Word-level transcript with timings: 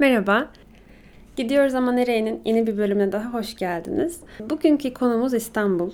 Merhaba. 0.00 0.48
Gidiyoruz 1.36 1.74
ama 1.74 1.92
nereye'nin 1.92 2.40
yeni 2.44 2.66
bir 2.66 2.78
bölümüne 2.78 3.12
daha 3.12 3.32
hoş 3.32 3.56
geldiniz. 3.56 4.20
Bugünkü 4.50 4.94
konumuz 4.94 5.34
İstanbul. 5.34 5.90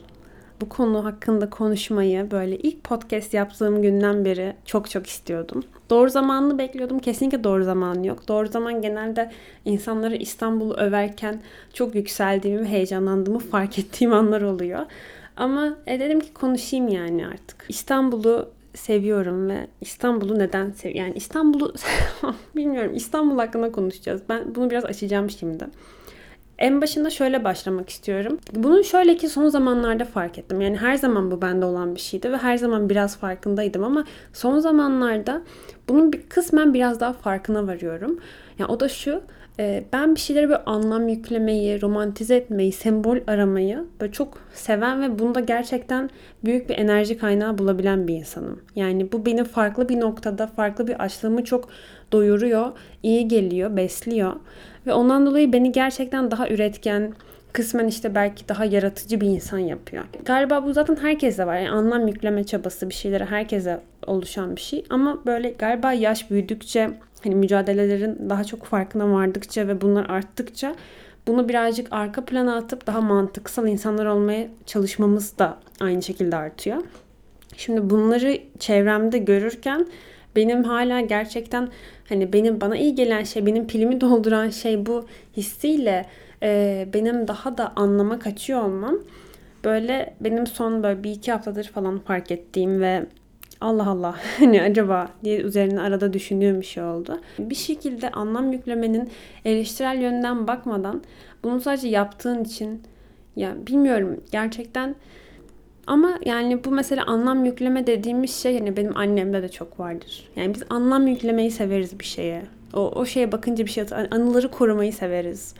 Bu 0.61 0.69
konu 0.69 1.05
hakkında 1.05 1.51
konuşmayı 1.51 2.30
böyle 2.30 2.58
ilk 2.58 2.84
podcast 2.84 3.34
yaptığım 3.34 3.82
günden 3.82 4.24
beri 4.24 4.56
çok 4.64 4.90
çok 4.90 5.06
istiyordum. 5.06 5.64
Doğru 5.90 6.11
zamanını 6.11 6.58
bekliyordum. 6.58 6.98
Kesinlikle 6.98 7.45
doğru 7.45 7.64
zamanı 7.64 8.06
yok. 8.06 8.29
Doğru 8.29 8.48
zaman 8.48 8.82
genelde 8.82 9.30
insanları 9.64 10.16
İstanbul'u 10.16 10.75
överken 10.75 11.41
çok 11.73 11.95
yükseldiğimi 11.95 12.61
ve 12.61 12.68
heyecanlandığımı 12.68 13.38
fark 13.38 13.79
ettiğim 13.79 14.12
anlar 14.12 14.43
oluyor. 14.43 14.86
Ama 15.36 15.77
e, 15.86 16.00
dedim 16.00 16.20
ki 16.20 16.34
konuşayım 16.34 16.88
yani 16.88 17.27
artık. 17.27 17.66
İstanbul'u 17.68 18.55
seviyorum 18.77 19.48
ve 19.48 19.66
İstanbul'u 19.80 20.38
neden 20.38 20.70
seviyorum? 20.70 21.06
Yani 21.06 21.16
İstanbul'u 21.16 21.75
bilmiyorum. 22.56 22.95
İstanbul 22.95 23.38
hakkında 23.38 23.72
konuşacağız. 23.72 24.22
Ben 24.29 24.54
bunu 24.54 24.70
biraz 24.70 24.84
açacağım 24.84 25.30
şimdi. 25.30 25.64
En 26.58 26.81
başında 26.81 27.11
şöyle 27.11 27.44
başlamak 27.44 27.89
istiyorum. 27.90 28.39
Bunu 28.54 28.84
şöyle 28.84 29.17
ki 29.17 29.29
son 29.29 29.48
zamanlarda 29.48 30.04
fark 30.04 30.39
ettim. 30.39 30.61
Yani 30.61 30.76
her 30.76 30.94
zaman 30.94 31.31
bu 31.31 31.43
bende 31.43 31.64
olan 31.64 31.94
bir 31.94 32.00
şeydi 32.00 32.33
ve 32.33 32.36
her 32.36 32.56
zaman 32.56 32.91
biraz 32.91 33.17
farkındaydım 33.17 33.84
ama 33.84 34.05
son 34.33 34.58
zamanlarda 34.58 35.42
bunun 35.89 36.12
bir 36.12 36.22
kısmen 36.22 36.75
biraz 36.75 37.00
daha 37.00 37.12
farkına 37.12 37.67
varıyorum. 37.67 38.20
Yani 38.58 38.70
o 38.72 38.81
da 38.81 38.89
şu. 38.89 39.22
E, 39.59 39.84
ben 39.92 40.15
bir 40.15 40.20
şeylere 40.20 40.48
bir 40.48 40.56
anlam 40.67 41.09
yüklemeyi, 41.09 41.83
romantize 41.83 42.37
etmeyi, 42.37 42.73
sembol 42.73 43.19
aramayı 43.27 43.84
böyle 44.01 44.12
çok 44.12 44.39
seven 44.55 45.03
ve 45.03 45.19
bunda 45.19 45.41
gerçekten 45.41 46.11
büyük 46.45 46.69
bir 46.69 46.79
enerji 46.79 47.19
kaynağı 47.19 47.59
bulabilen 47.59 48.09
bir 48.09 48.15
insanım. 48.15 48.61
Yani 48.75 49.12
bu 49.12 49.27
beni 49.27 49.45
farklı 49.45 49.89
bir 49.89 50.01
noktada, 50.01 50.47
farklı 50.47 50.87
bir 50.87 51.03
açlığımı 51.03 51.45
çok 51.45 51.69
doyuruyor, 52.12 52.73
iyi 53.03 53.29
geliyor, 53.29 53.77
besliyor. 53.77 54.33
Ve 54.87 54.92
ondan 54.92 55.27
dolayı 55.27 55.53
beni 55.53 55.73
gerçekten 55.73 56.31
daha 56.31 56.48
üretken, 56.48 57.12
kısmen 57.53 57.87
işte 57.87 58.15
belki 58.15 58.48
daha 58.48 58.65
yaratıcı 58.65 59.20
bir 59.20 59.27
insan 59.27 59.59
yapıyor. 59.59 60.05
Galiba 60.25 60.65
bu 60.65 60.73
zaten 60.73 60.97
herkese 60.97 61.47
var. 61.47 61.57
Yani 61.57 61.70
anlam 61.70 62.09
yükleme 62.09 62.45
çabası 62.45 62.89
bir 62.89 62.95
şeylere 62.95 63.25
herkese 63.25 63.81
oluşan 64.07 64.57
bir 64.57 64.61
şey. 64.61 64.85
Ama 64.91 65.23
böyle 65.27 65.51
galiba 65.51 65.93
yaş 65.93 66.31
büyüdükçe 66.31 66.91
hani 67.27 67.35
mücadelelerin 67.35 68.31
daha 68.31 68.45
çok 68.45 68.65
farkına 68.65 69.13
vardıkça 69.13 69.69
ve 69.69 69.81
bunlar 69.81 70.07
arttıkça 70.09 70.75
bunu 71.27 71.49
birazcık 71.49 71.89
arka 71.91 72.25
plana 72.25 72.57
atıp 72.57 72.87
daha 72.87 73.01
mantıksal 73.01 73.69
insanlar 73.69 74.07
olmaya 74.07 74.49
çalışmamız 74.67 75.39
da 75.39 75.59
aynı 75.81 76.03
şekilde 76.03 76.37
artıyor. 76.37 76.83
Şimdi 77.57 77.91
bunları 77.91 78.39
çevremde 78.59 79.19
görürken 79.19 79.87
benim 80.37 80.65
hala 80.65 81.01
gerçekten 81.01 81.69
hani 82.09 82.33
benim 82.33 82.61
bana 82.61 82.77
iyi 82.77 82.95
gelen 82.95 83.25
şey, 83.25 83.47
benim 83.47 83.67
pilimi 83.67 84.01
dolduran 84.01 84.51
şey 84.51 84.87
bu 84.87 85.07
hissiyle 85.37 86.07
e, 86.43 86.89
benim 86.95 87.29
daha 87.29 87.59
da 87.59 87.73
anlama 87.77 88.19
kaçıyor 88.19 88.63
olmam 88.63 88.99
böyle 89.65 90.15
benim 90.21 90.47
son 90.47 90.83
böyle 90.83 91.05
bir 91.05 91.11
iki 91.11 91.33
haftadır 91.33 91.65
falan 91.65 91.99
fark 91.99 92.31
ettiğim 92.31 92.81
ve 92.81 93.07
Allah 93.61 93.89
Allah 93.89 94.14
hani 94.39 94.62
acaba 94.62 95.08
diye 95.25 95.41
üzerine 95.41 95.80
arada 95.80 96.12
düşündüğüm 96.12 96.61
bir 96.61 96.66
şey 96.66 96.83
oldu. 96.83 97.20
Bir 97.39 97.55
şekilde 97.55 98.11
anlam 98.11 98.52
yüklemenin 98.52 99.11
eleştirel 99.44 100.02
yönden 100.02 100.47
bakmadan 100.47 101.02
bunu 101.44 101.61
sadece 101.61 101.89
yaptığın 101.89 102.44
için 102.44 102.83
ya 103.36 103.55
bilmiyorum 103.67 104.20
gerçekten 104.33 104.94
ama 105.86 106.19
yani 106.24 106.64
bu 106.64 106.70
mesela 106.70 107.05
anlam 107.06 107.44
yükleme 107.44 107.86
dediğimiz 107.86 108.34
şey 108.42 108.55
yani 108.55 108.77
benim 108.77 108.97
annemde 108.97 109.42
de 109.42 109.48
çok 109.48 109.80
vardır. 109.80 110.28
Yani 110.36 110.55
biz 110.55 110.62
anlam 110.70 111.06
yüklemeyi 111.06 111.50
severiz 111.50 112.00
bir 112.00 112.05
şeye. 112.05 112.42
O, 112.74 112.80
o 112.80 113.06
şeye 113.06 113.33
bakınca 113.33 113.67
bir 113.67 113.70
şey 113.70 113.84
anıları 114.11 114.50
korumayı 114.50 114.92
severiz. 114.92 115.55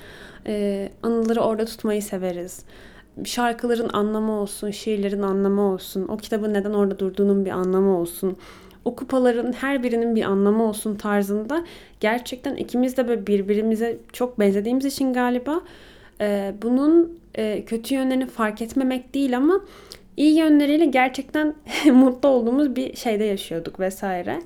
Ee, 0.47 0.89
anıları 1.03 1.41
orada 1.41 1.65
tutmayı 1.65 2.03
severiz 2.03 2.65
şarkıların 3.25 3.89
anlamı 3.93 4.33
olsun, 4.33 4.71
şiirlerin 4.71 5.23
anlamı 5.23 5.63
olsun, 5.63 6.09
o 6.09 6.17
kitabın 6.17 6.55
neden 6.55 6.73
orada 6.73 6.99
durduğunun 6.99 7.45
bir 7.45 7.51
anlamı 7.51 7.99
olsun, 7.99 8.37
o 8.85 8.97
kupaların 8.97 9.53
her 9.53 9.83
birinin 9.83 10.17
bir 10.17 10.23
anlamı 10.23 10.65
olsun 10.65 10.95
tarzında 10.95 11.65
gerçekten 12.01 12.57
ikimiz 12.57 12.97
de 12.97 13.09
böyle 13.09 13.27
birbirimize 13.27 13.99
çok 14.13 14.39
benzediğimiz 14.39 14.85
için 14.85 15.13
galiba 15.13 15.61
e, 16.21 16.55
bunun 16.63 17.19
e, 17.35 17.65
kötü 17.65 17.95
yönlerini 17.95 18.27
fark 18.27 18.63
etmemek 18.63 19.15
değil 19.15 19.37
ama 19.37 19.61
iyi 20.17 20.39
yönleriyle 20.39 20.85
gerçekten 20.85 21.55
mutlu 21.93 22.29
olduğumuz 22.29 22.77
bir 22.77 22.97
şeyde 22.97 23.25
yaşıyorduk 23.25 23.81
vesaire 23.81 24.39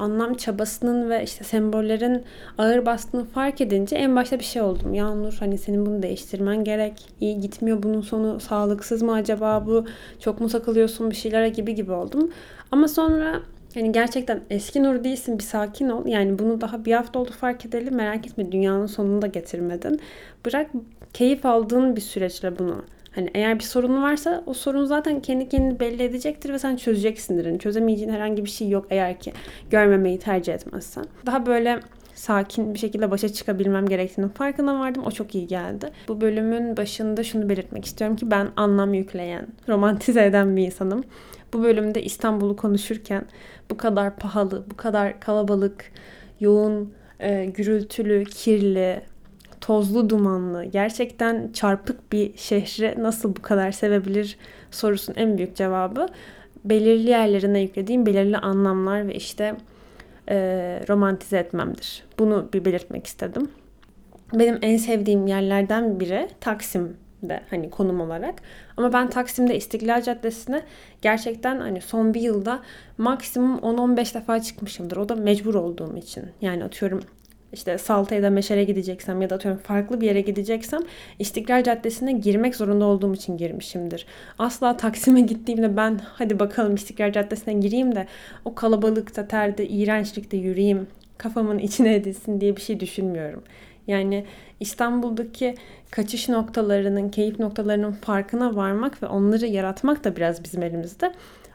anlam 0.00 0.34
çabasının 0.34 1.10
ve 1.10 1.24
işte 1.24 1.44
sembollerin 1.44 2.24
ağır 2.58 2.86
bastığını 2.86 3.24
fark 3.24 3.60
edince 3.60 3.96
en 3.96 4.16
başta 4.16 4.38
bir 4.38 4.44
şey 4.44 4.62
oldum. 4.62 4.94
Ya 4.94 5.14
Nur 5.14 5.36
hani 5.40 5.58
senin 5.58 5.86
bunu 5.86 6.02
değiştirmen 6.02 6.64
gerek. 6.64 7.08
İyi 7.20 7.40
gitmiyor 7.40 7.82
bunun 7.82 8.00
sonu 8.00 8.40
sağlıksız 8.40 9.02
mı 9.02 9.12
acaba 9.12 9.66
bu? 9.66 9.84
Çok 10.20 10.40
mu 10.40 10.48
takılıyorsun 10.48 11.10
bir 11.10 11.16
şeylere 11.16 11.48
gibi 11.48 11.74
gibi 11.74 11.92
oldum. 11.92 12.30
Ama 12.72 12.88
sonra 12.88 13.40
yani 13.74 13.92
gerçekten 13.92 14.40
eski 14.50 14.82
Nur 14.82 15.04
değilsin 15.04 15.38
bir 15.38 15.44
sakin 15.44 15.88
ol. 15.88 16.06
Yani 16.06 16.38
bunu 16.38 16.60
daha 16.60 16.84
bir 16.84 16.92
hafta 16.92 17.18
oldu 17.18 17.30
fark 17.40 17.66
edelim. 17.66 17.94
Merak 17.94 18.26
etme 18.26 18.52
dünyanın 18.52 18.86
sonunu 18.86 19.22
da 19.22 19.26
getirmedin. 19.26 20.00
Bırak 20.46 20.70
keyif 21.12 21.46
aldığın 21.46 21.96
bir 21.96 22.00
süreçle 22.00 22.58
bunu 22.58 22.84
Hani 23.14 23.30
eğer 23.34 23.58
bir 23.58 23.64
sorun 23.64 24.02
varsa 24.02 24.42
o 24.46 24.54
sorun 24.54 24.84
zaten 24.84 25.20
kendi 25.20 25.48
kendini 25.48 25.80
belli 25.80 26.02
edecektir 26.02 26.52
ve 26.52 26.58
sen 26.58 26.76
çözeceksindir. 26.76 27.44
Yani 27.44 27.58
çözemeyeceğin 27.58 28.12
herhangi 28.12 28.44
bir 28.44 28.50
şey 28.50 28.68
yok 28.68 28.86
eğer 28.90 29.20
ki 29.20 29.32
görmemeyi 29.70 30.18
tercih 30.18 30.54
etmezsen. 30.54 31.04
Daha 31.26 31.46
böyle 31.46 31.80
sakin 32.14 32.74
bir 32.74 32.78
şekilde 32.78 33.10
başa 33.10 33.28
çıkabilmem 33.28 33.86
gerektiğinin 33.86 34.32
farkına 34.32 34.80
vardım. 34.80 35.02
O 35.06 35.10
çok 35.10 35.34
iyi 35.34 35.46
geldi. 35.46 35.90
Bu 36.08 36.20
bölümün 36.20 36.76
başında 36.76 37.24
şunu 37.24 37.48
belirtmek 37.48 37.84
istiyorum 37.84 38.16
ki 38.16 38.30
ben 38.30 38.48
anlam 38.56 38.94
yükleyen, 38.94 39.46
romantize 39.68 40.24
eden 40.24 40.56
bir 40.56 40.66
insanım. 40.66 41.04
Bu 41.52 41.62
bölümde 41.62 42.02
İstanbul'u 42.02 42.56
konuşurken 42.56 43.22
bu 43.70 43.76
kadar 43.76 44.16
pahalı, 44.16 44.64
bu 44.70 44.76
kadar 44.76 45.20
kalabalık, 45.20 45.92
yoğun, 46.40 46.92
e, 47.20 47.44
gürültülü, 47.44 48.24
kirli, 48.24 49.00
tozlu 49.60 50.10
dumanlı, 50.10 50.64
gerçekten 50.64 51.50
çarpık 51.52 52.12
bir 52.12 52.36
şehri 52.36 52.94
nasıl 53.02 53.36
bu 53.36 53.42
kadar 53.42 53.72
sevebilir 53.72 54.38
sorusunun 54.70 55.18
en 55.18 55.38
büyük 55.38 55.56
cevabı 55.56 56.08
belirli 56.64 57.10
yerlerine 57.10 57.60
yüklediğim 57.60 58.06
belirli 58.06 58.38
anlamlar 58.38 59.08
ve 59.08 59.14
işte 59.14 59.56
e, 60.28 60.36
romantize 60.88 61.38
etmemdir. 61.38 62.04
Bunu 62.18 62.48
bir 62.52 62.64
belirtmek 62.64 63.06
istedim. 63.06 63.50
Benim 64.34 64.58
en 64.62 64.76
sevdiğim 64.76 65.26
yerlerden 65.26 66.00
biri 66.00 66.28
Taksim'de 66.40 67.40
hani 67.50 67.70
konum 67.70 68.00
olarak. 68.00 68.34
Ama 68.76 68.92
ben 68.92 69.10
Taksim'de 69.10 69.56
İstiklal 69.56 70.02
Caddesi'ne 70.02 70.62
gerçekten 71.02 71.60
hani 71.60 71.80
son 71.80 72.14
bir 72.14 72.20
yılda 72.20 72.60
maksimum 72.98 73.58
10-15 73.58 74.14
defa 74.14 74.42
çıkmışımdır. 74.42 74.96
O 74.96 75.08
da 75.08 75.14
mecbur 75.16 75.54
olduğum 75.54 75.96
için. 75.96 76.24
Yani 76.40 76.64
atıyorum 76.64 77.00
işte 77.52 77.78
Salta 77.78 78.22
da 78.22 78.30
Meşer'e 78.30 78.64
gideceksem 78.64 79.22
ya 79.22 79.30
da 79.30 79.34
atıyorum 79.34 79.60
farklı 79.60 80.00
bir 80.00 80.06
yere 80.06 80.20
gideceksem 80.20 80.80
İstiklal 81.18 81.62
Caddesi'ne 81.62 82.12
girmek 82.12 82.56
zorunda 82.56 82.84
olduğum 82.84 83.14
için 83.14 83.36
girmişimdir. 83.36 84.06
Asla 84.38 84.76
Taksim'e 84.76 85.20
gittiğimde 85.20 85.76
ben 85.76 86.00
hadi 86.04 86.38
bakalım 86.38 86.74
İstiklal 86.74 87.12
Caddesi'ne 87.12 87.54
gireyim 87.54 87.94
de 87.94 88.06
o 88.44 88.54
kalabalıkta, 88.54 89.28
terde, 89.28 89.68
iğrençlikte 89.68 90.36
yürüyeyim, 90.36 90.86
kafamın 91.18 91.58
içine 91.58 91.94
edilsin 91.94 92.40
diye 92.40 92.56
bir 92.56 92.60
şey 92.60 92.80
düşünmüyorum. 92.80 93.42
Yani 93.86 94.24
İstanbul'daki 94.60 95.54
kaçış 95.90 96.28
noktalarının, 96.28 97.08
keyif 97.08 97.38
noktalarının 97.38 97.92
farkına 97.92 98.56
varmak 98.56 99.02
ve 99.02 99.06
onları 99.06 99.46
yaratmak 99.46 100.04
da 100.04 100.16
biraz 100.16 100.44
bizim 100.44 100.62
elimizde. 100.62 101.12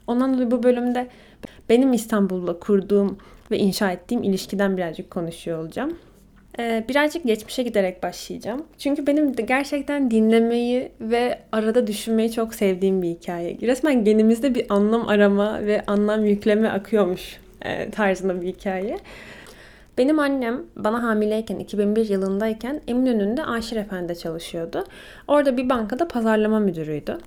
Ondan 0.07 0.33
dolayı 0.33 0.51
bu 0.51 0.63
bölümde 0.63 1.07
benim 1.69 1.93
İstanbul'la 1.93 2.59
kurduğum 2.59 3.17
ve 3.51 3.57
inşa 3.57 3.91
ettiğim 3.91 4.23
ilişkiden 4.23 4.77
birazcık 4.77 5.11
konuşuyor 5.11 5.59
olacağım. 5.59 5.97
Ee, 6.59 6.85
birazcık 6.89 7.23
geçmişe 7.25 7.63
giderek 7.63 8.03
başlayacağım. 8.03 8.63
Çünkü 8.77 9.07
benim 9.07 9.37
de 9.37 9.41
gerçekten 9.41 10.11
dinlemeyi 10.11 10.91
ve 11.01 11.39
arada 11.51 11.87
düşünmeyi 11.87 12.31
çok 12.31 12.53
sevdiğim 12.53 13.01
bir 13.01 13.09
hikaye. 13.09 13.57
Resmen 13.61 14.03
genimizde 14.03 14.55
bir 14.55 14.65
anlam 14.69 15.07
arama 15.07 15.65
ve 15.65 15.83
anlam 15.87 16.25
yükleme 16.25 16.69
akıyormuş 16.69 17.37
e, 17.61 17.91
tarzında 17.91 18.41
bir 18.41 18.47
hikaye. 18.47 18.97
Benim 19.97 20.19
annem 20.19 20.63
bana 20.75 21.03
hamileyken 21.03 21.59
2001 21.59 22.09
yılındayken 22.09 22.81
Eminönü'nde 22.87 23.45
Aşir 23.45 23.77
Efendi 23.77 24.19
çalışıyordu. 24.19 24.83
Orada 25.27 25.57
bir 25.57 25.69
bankada 25.69 26.07
pazarlama 26.07 26.59
müdürüydü. 26.59 27.17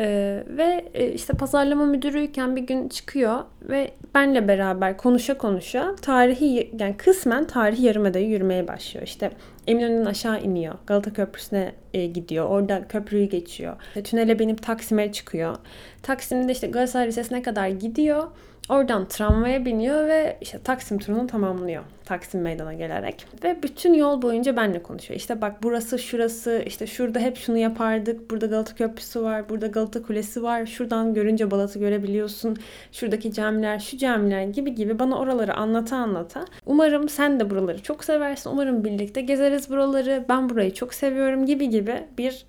Ee, 0.00 0.44
ve 0.48 0.84
e, 0.94 1.12
işte 1.12 1.32
pazarlama 1.32 1.84
müdürüyken 1.84 2.56
bir 2.56 2.62
gün 2.62 2.88
çıkıyor 2.88 3.44
ve 3.62 3.90
benle 4.14 4.48
beraber 4.48 4.96
konuşa 4.96 5.38
konuşa 5.38 5.96
tarihi 6.02 6.70
yani 6.78 6.96
kısmen 6.96 7.46
tarihi 7.46 7.86
yarımadayı 7.86 8.28
yürümeye 8.28 8.68
başlıyor. 8.68 9.06
İşte 9.06 9.30
Eminönü'nden 9.66 10.04
aşağı 10.04 10.40
iniyor. 10.40 10.74
Galata 10.86 11.12
Köprüsü'ne 11.12 11.72
e, 11.94 12.06
gidiyor. 12.06 12.48
Orada 12.48 12.88
köprüyü 12.88 13.28
geçiyor. 13.28 13.76
E, 13.96 14.02
tünele 14.02 14.38
binip 14.38 14.62
Taksim'e 14.62 15.12
çıkıyor. 15.12 15.56
Taksim'de 16.02 16.52
işte 16.52 16.66
Galatasaray 16.66 17.06
Lisesi'ne 17.06 17.42
kadar 17.42 17.68
gidiyor. 17.68 18.24
Oradan 18.68 19.08
tramvaya 19.08 19.64
biniyor 19.64 20.08
ve 20.08 20.38
işte 20.40 20.58
Taksim 20.64 20.98
turunu 20.98 21.26
tamamlıyor. 21.26 21.84
Taksim 22.04 22.40
meydana 22.40 22.74
gelerek. 22.74 23.26
Ve 23.44 23.62
bütün 23.62 23.94
yol 23.94 24.22
boyunca 24.22 24.56
benimle 24.56 24.82
konuşuyor. 24.82 25.20
İşte 25.20 25.40
bak 25.40 25.62
burası 25.62 25.98
şurası, 25.98 26.62
işte 26.66 26.86
şurada 26.86 27.18
hep 27.18 27.36
şunu 27.36 27.58
yapardık. 27.58 28.30
Burada 28.30 28.46
Galata 28.46 28.74
Köprüsü 28.74 29.22
var, 29.22 29.48
burada 29.48 29.66
Galata 29.66 30.02
Kulesi 30.02 30.42
var. 30.42 30.66
Şuradan 30.66 31.14
görünce 31.14 31.50
Balat'ı 31.50 31.78
görebiliyorsun. 31.78 32.56
Şuradaki 32.92 33.32
camiler, 33.32 33.78
şu 33.78 33.98
camiler 33.98 34.42
gibi 34.42 34.74
gibi 34.74 34.98
bana 34.98 35.18
oraları 35.18 35.54
anlata 35.54 35.96
anlata. 35.96 36.44
Umarım 36.66 37.08
sen 37.08 37.40
de 37.40 37.50
buraları 37.50 37.82
çok 37.82 38.04
seversin. 38.04 38.50
Umarım 38.50 38.84
birlikte 38.84 39.20
gezeriz 39.20 39.70
buraları. 39.70 40.24
Ben 40.28 40.48
burayı 40.48 40.74
çok 40.74 40.94
seviyorum 40.94 41.46
gibi 41.46 41.68
gibi 41.68 42.04
bir 42.18 42.46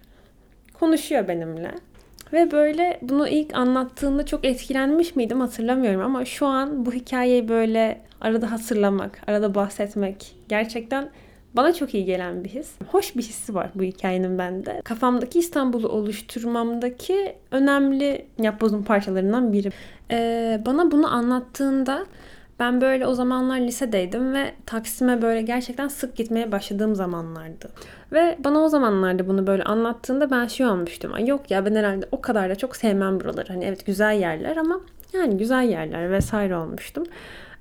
konuşuyor 0.80 1.28
benimle. 1.28 1.72
Ve 2.33 2.51
böyle 2.51 3.00
bunu 3.01 3.27
ilk 3.27 3.56
anlattığında 3.56 4.25
çok 4.25 4.45
etkilenmiş 4.45 5.15
miydim 5.15 5.41
hatırlamıyorum 5.41 6.01
ama 6.01 6.25
şu 6.25 6.45
an 6.45 6.85
bu 6.85 6.94
hikayeyi 6.94 7.50
böyle 7.50 8.01
arada 8.21 8.51
hatırlamak, 8.51 9.21
arada 9.27 9.56
bahsetmek 9.56 10.35
gerçekten 10.50 11.09
bana 11.53 11.74
çok 11.74 11.94
iyi 11.94 12.06
gelen 12.06 12.44
bir 12.44 12.50
his. 12.50 12.71
Hoş 12.91 13.15
bir 13.15 13.21
hissi 13.21 13.56
var 13.56 13.69
bu 13.75 13.83
hikayenin 13.83 14.38
bende. 14.38 14.81
Kafamdaki 14.83 15.39
İstanbul'u 15.39 15.88
oluşturmamdaki 15.88 17.35
önemli 17.51 18.25
yapbozun 18.38 18.83
parçalarından 18.83 19.53
biri. 19.53 19.71
Ee, 20.12 20.62
bana 20.65 20.91
bunu 20.91 21.13
anlattığında 21.13 22.06
ben 22.59 22.81
böyle 22.81 23.07
o 23.07 23.13
zamanlar 23.13 23.59
lisedeydim 23.59 24.33
ve 24.33 24.54
Taksim'e 24.65 25.21
böyle 25.21 25.42
gerçekten 25.42 25.88
sık 25.88 26.15
gitmeye 26.15 26.51
başladığım 26.51 26.95
zamanlardı. 26.95 27.69
Ve 28.12 28.38
bana 28.44 28.59
o 28.59 28.69
zamanlarda 28.69 29.27
bunu 29.27 29.48
böyle 29.48 29.63
anlattığında 29.63 30.31
ben 30.31 30.48
şey 30.48 30.65
olmuştum. 30.65 31.25
Yok 31.25 31.51
ya 31.51 31.65
ben 31.65 31.75
herhalde 31.75 32.06
o 32.12 32.21
kadar 32.21 32.50
da 32.50 32.56
çok 32.56 32.75
sevmem 32.75 33.19
buraları. 33.19 33.54
Hani 33.54 33.65
evet 33.65 33.86
güzel 33.86 34.19
yerler 34.19 34.57
ama 34.57 34.81
yani 35.13 35.38
güzel 35.38 35.69
yerler 35.69 36.12
vesaire 36.12 36.56
olmuştum. 36.56 37.04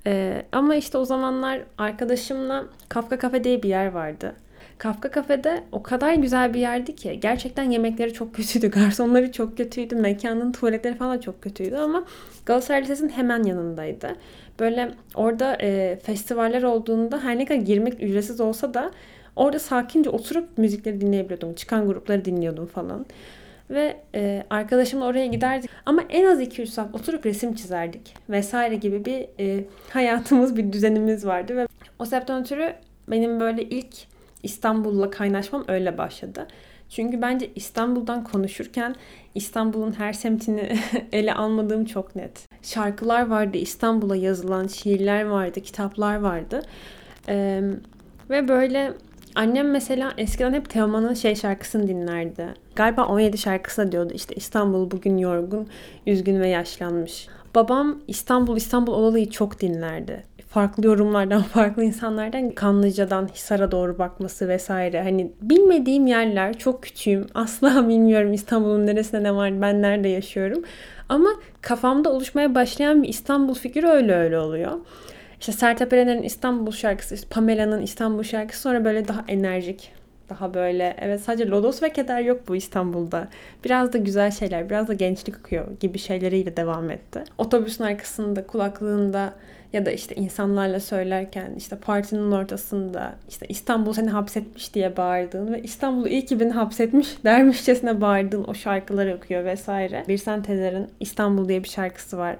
Ee, 0.07 0.45
ama 0.51 0.75
işte 0.75 0.97
o 0.97 1.05
zamanlar 1.05 1.61
arkadaşımla 1.77 2.65
Kafka 2.89 3.19
Kafe 3.19 3.43
diye 3.43 3.63
bir 3.63 3.69
yer 3.69 3.91
vardı. 3.91 4.33
Kafka 4.77 5.11
Kafe'de 5.11 5.63
o 5.71 5.83
kadar 5.83 6.13
güzel 6.13 6.53
bir 6.53 6.59
yerdi 6.59 6.95
ki 6.95 7.19
gerçekten 7.21 7.71
yemekleri 7.71 8.13
çok 8.13 8.35
kötüydü. 8.35 8.67
Garsonları 8.71 9.31
çok 9.31 9.57
kötüydü. 9.57 9.95
Mekanın 9.95 10.51
tuvaletleri 10.51 10.95
falan 10.95 11.17
çok 11.17 11.41
kötüydü 11.41 11.75
ama 11.75 12.03
Galatasaray 12.45 12.81
Lisesi'nin 12.81 13.09
hemen 13.09 13.43
yanındaydı. 13.43 14.15
Böyle 14.59 14.91
orada 15.15 15.57
e, 15.61 15.99
festivaller 16.03 16.63
olduğunda 16.63 17.23
her 17.23 17.37
ne 17.37 17.45
kadar 17.45 17.59
girmek 17.59 18.03
ücretsiz 18.03 18.41
olsa 18.41 18.73
da 18.73 18.91
orada 19.35 19.59
sakince 19.59 20.09
oturup 20.09 20.57
müzikleri 20.57 21.01
dinleyebiliyordum. 21.01 21.53
Çıkan 21.53 21.87
grupları 21.87 22.25
dinliyordum 22.25 22.65
falan. 22.65 23.05
Ve 23.69 23.97
e, 24.15 24.43
arkadaşımla 24.49 25.05
oraya 25.05 25.25
giderdik. 25.25 25.69
Ama 25.85 26.03
en 26.09 26.25
az 26.25 26.41
2-3 26.41 26.65
saat 26.65 26.95
oturup 26.95 27.25
resim 27.25 27.53
çizerdik. 27.55 28.13
Vesaire 28.29 28.75
gibi 28.75 29.05
bir 29.05 29.27
e, 29.39 29.63
hayatımız, 29.89 30.57
bir 30.57 30.73
düzenimiz 30.73 31.25
vardı. 31.25 31.55
Ve 31.55 31.67
o 31.99 32.05
sebepten 32.05 32.41
ötürü 32.41 32.73
benim 33.07 33.39
böyle 33.39 33.63
ilk 33.63 33.95
İstanbul'la 34.43 35.09
kaynaşmam 35.09 35.65
öyle 35.67 35.97
başladı. 35.97 36.47
Çünkü 36.89 37.21
bence 37.21 37.49
İstanbul'dan 37.55 38.23
konuşurken 38.23 38.95
İstanbul'un 39.35 39.91
her 39.91 40.13
semtini 40.13 40.79
ele 41.11 41.33
almadığım 41.33 41.85
çok 41.85 42.15
net. 42.15 42.47
Şarkılar 42.61 43.27
vardı, 43.27 43.57
İstanbul'a 43.57 44.15
yazılan 44.15 44.67
şiirler 44.67 45.25
vardı, 45.25 45.61
kitaplar 45.61 46.15
vardı. 46.15 46.61
Ee, 47.29 47.61
ve 48.29 48.47
böyle 48.47 48.93
annem 49.35 49.71
mesela 49.71 50.13
eskiden 50.17 50.53
hep 50.53 50.69
Teoman'ın 50.69 51.13
şey 51.13 51.35
şarkısını 51.35 51.87
dinlerdi. 51.87 52.47
Galiba 52.75 53.05
17 53.05 53.37
şarkısı 53.37 53.91
diyordu 53.91 54.13
işte 54.15 54.35
İstanbul 54.35 54.91
bugün 54.91 55.17
yorgun, 55.17 55.67
üzgün 56.07 56.39
ve 56.39 56.47
yaşlanmış. 56.47 57.27
Babam 57.55 58.01
İstanbul 58.07 58.57
İstanbul 58.57 58.93
Olalı'yı 58.93 59.29
çok 59.29 59.61
dinlerdi 59.61 60.23
farklı 60.49 60.85
yorumlardan, 60.85 61.41
farklı 61.53 61.83
insanlardan 61.83 62.51
Kanlıca'dan 62.51 63.27
Hisar'a 63.27 63.71
doğru 63.71 63.99
bakması 63.99 64.47
vesaire. 64.47 65.03
Hani 65.03 65.31
bilmediğim 65.41 66.07
yerler, 66.07 66.57
çok 66.57 66.83
küçüğüm. 66.83 67.27
Asla 67.33 67.89
bilmiyorum 67.89 68.33
İstanbul'un 68.33 68.87
neresinde 68.87 69.23
ne 69.23 69.35
var, 69.35 69.61
ben 69.61 69.81
nerede 69.81 70.07
yaşıyorum. 70.07 70.63
Ama 71.09 71.29
kafamda 71.61 72.11
oluşmaya 72.11 72.55
başlayan 72.55 73.03
bir 73.03 73.07
İstanbul 73.07 73.53
fikri 73.53 73.87
öyle 73.87 74.15
öyle 74.15 74.39
oluyor. 74.39 74.71
İşte 75.39 75.51
Sertab 75.51 75.91
Erener'in 75.91 76.23
İstanbul 76.23 76.71
şarkısı, 76.71 77.29
Pamela'nın 77.29 77.81
İstanbul 77.81 78.23
şarkısı 78.23 78.61
sonra 78.61 78.85
böyle 78.85 79.07
daha 79.07 79.25
enerjik, 79.27 79.91
daha 80.29 80.53
böyle 80.53 80.95
evet 81.01 81.21
sadece 81.21 81.47
lodos 81.47 81.83
ve 81.83 81.93
keder 81.93 82.21
yok 82.21 82.47
bu 82.47 82.55
İstanbul'da. 82.55 83.27
Biraz 83.65 83.93
da 83.93 83.97
güzel 83.97 84.31
şeyler, 84.31 84.69
biraz 84.69 84.87
da 84.87 84.93
gençlik 84.93 85.37
akıyor 85.37 85.65
gibi 85.79 85.99
şeyleriyle 85.99 86.57
devam 86.57 86.89
etti. 86.89 87.23
Otobüsün 87.37 87.83
arkasında, 87.83 88.47
kulaklığında 88.47 89.33
ya 89.73 89.85
da 89.85 89.91
işte 89.91 90.15
insanlarla 90.15 90.79
söylerken 90.79 91.51
işte 91.57 91.75
partinin 91.75 92.31
ortasında 92.31 93.15
işte 93.29 93.45
İstanbul 93.49 93.93
seni 93.93 94.09
hapsetmiş 94.09 94.73
diye 94.73 94.97
bağırdığın 94.97 95.53
ve 95.53 95.61
İstanbul'u 95.61 96.07
iyi 96.07 96.25
ki 96.25 96.39
beni 96.39 96.51
hapsetmiş 96.51 97.23
dermişçesine 97.23 98.01
bağırdığın 98.01 98.43
o 98.43 98.53
şarkıları 98.53 99.15
okuyor 99.15 99.45
vesaire. 99.45 100.03
Bir 100.07 100.17
Tezer'in 100.17 100.87
İstanbul 100.99 101.47
diye 101.47 101.63
bir 101.63 101.69
şarkısı 101.69 102.17
var. 102.17 102.35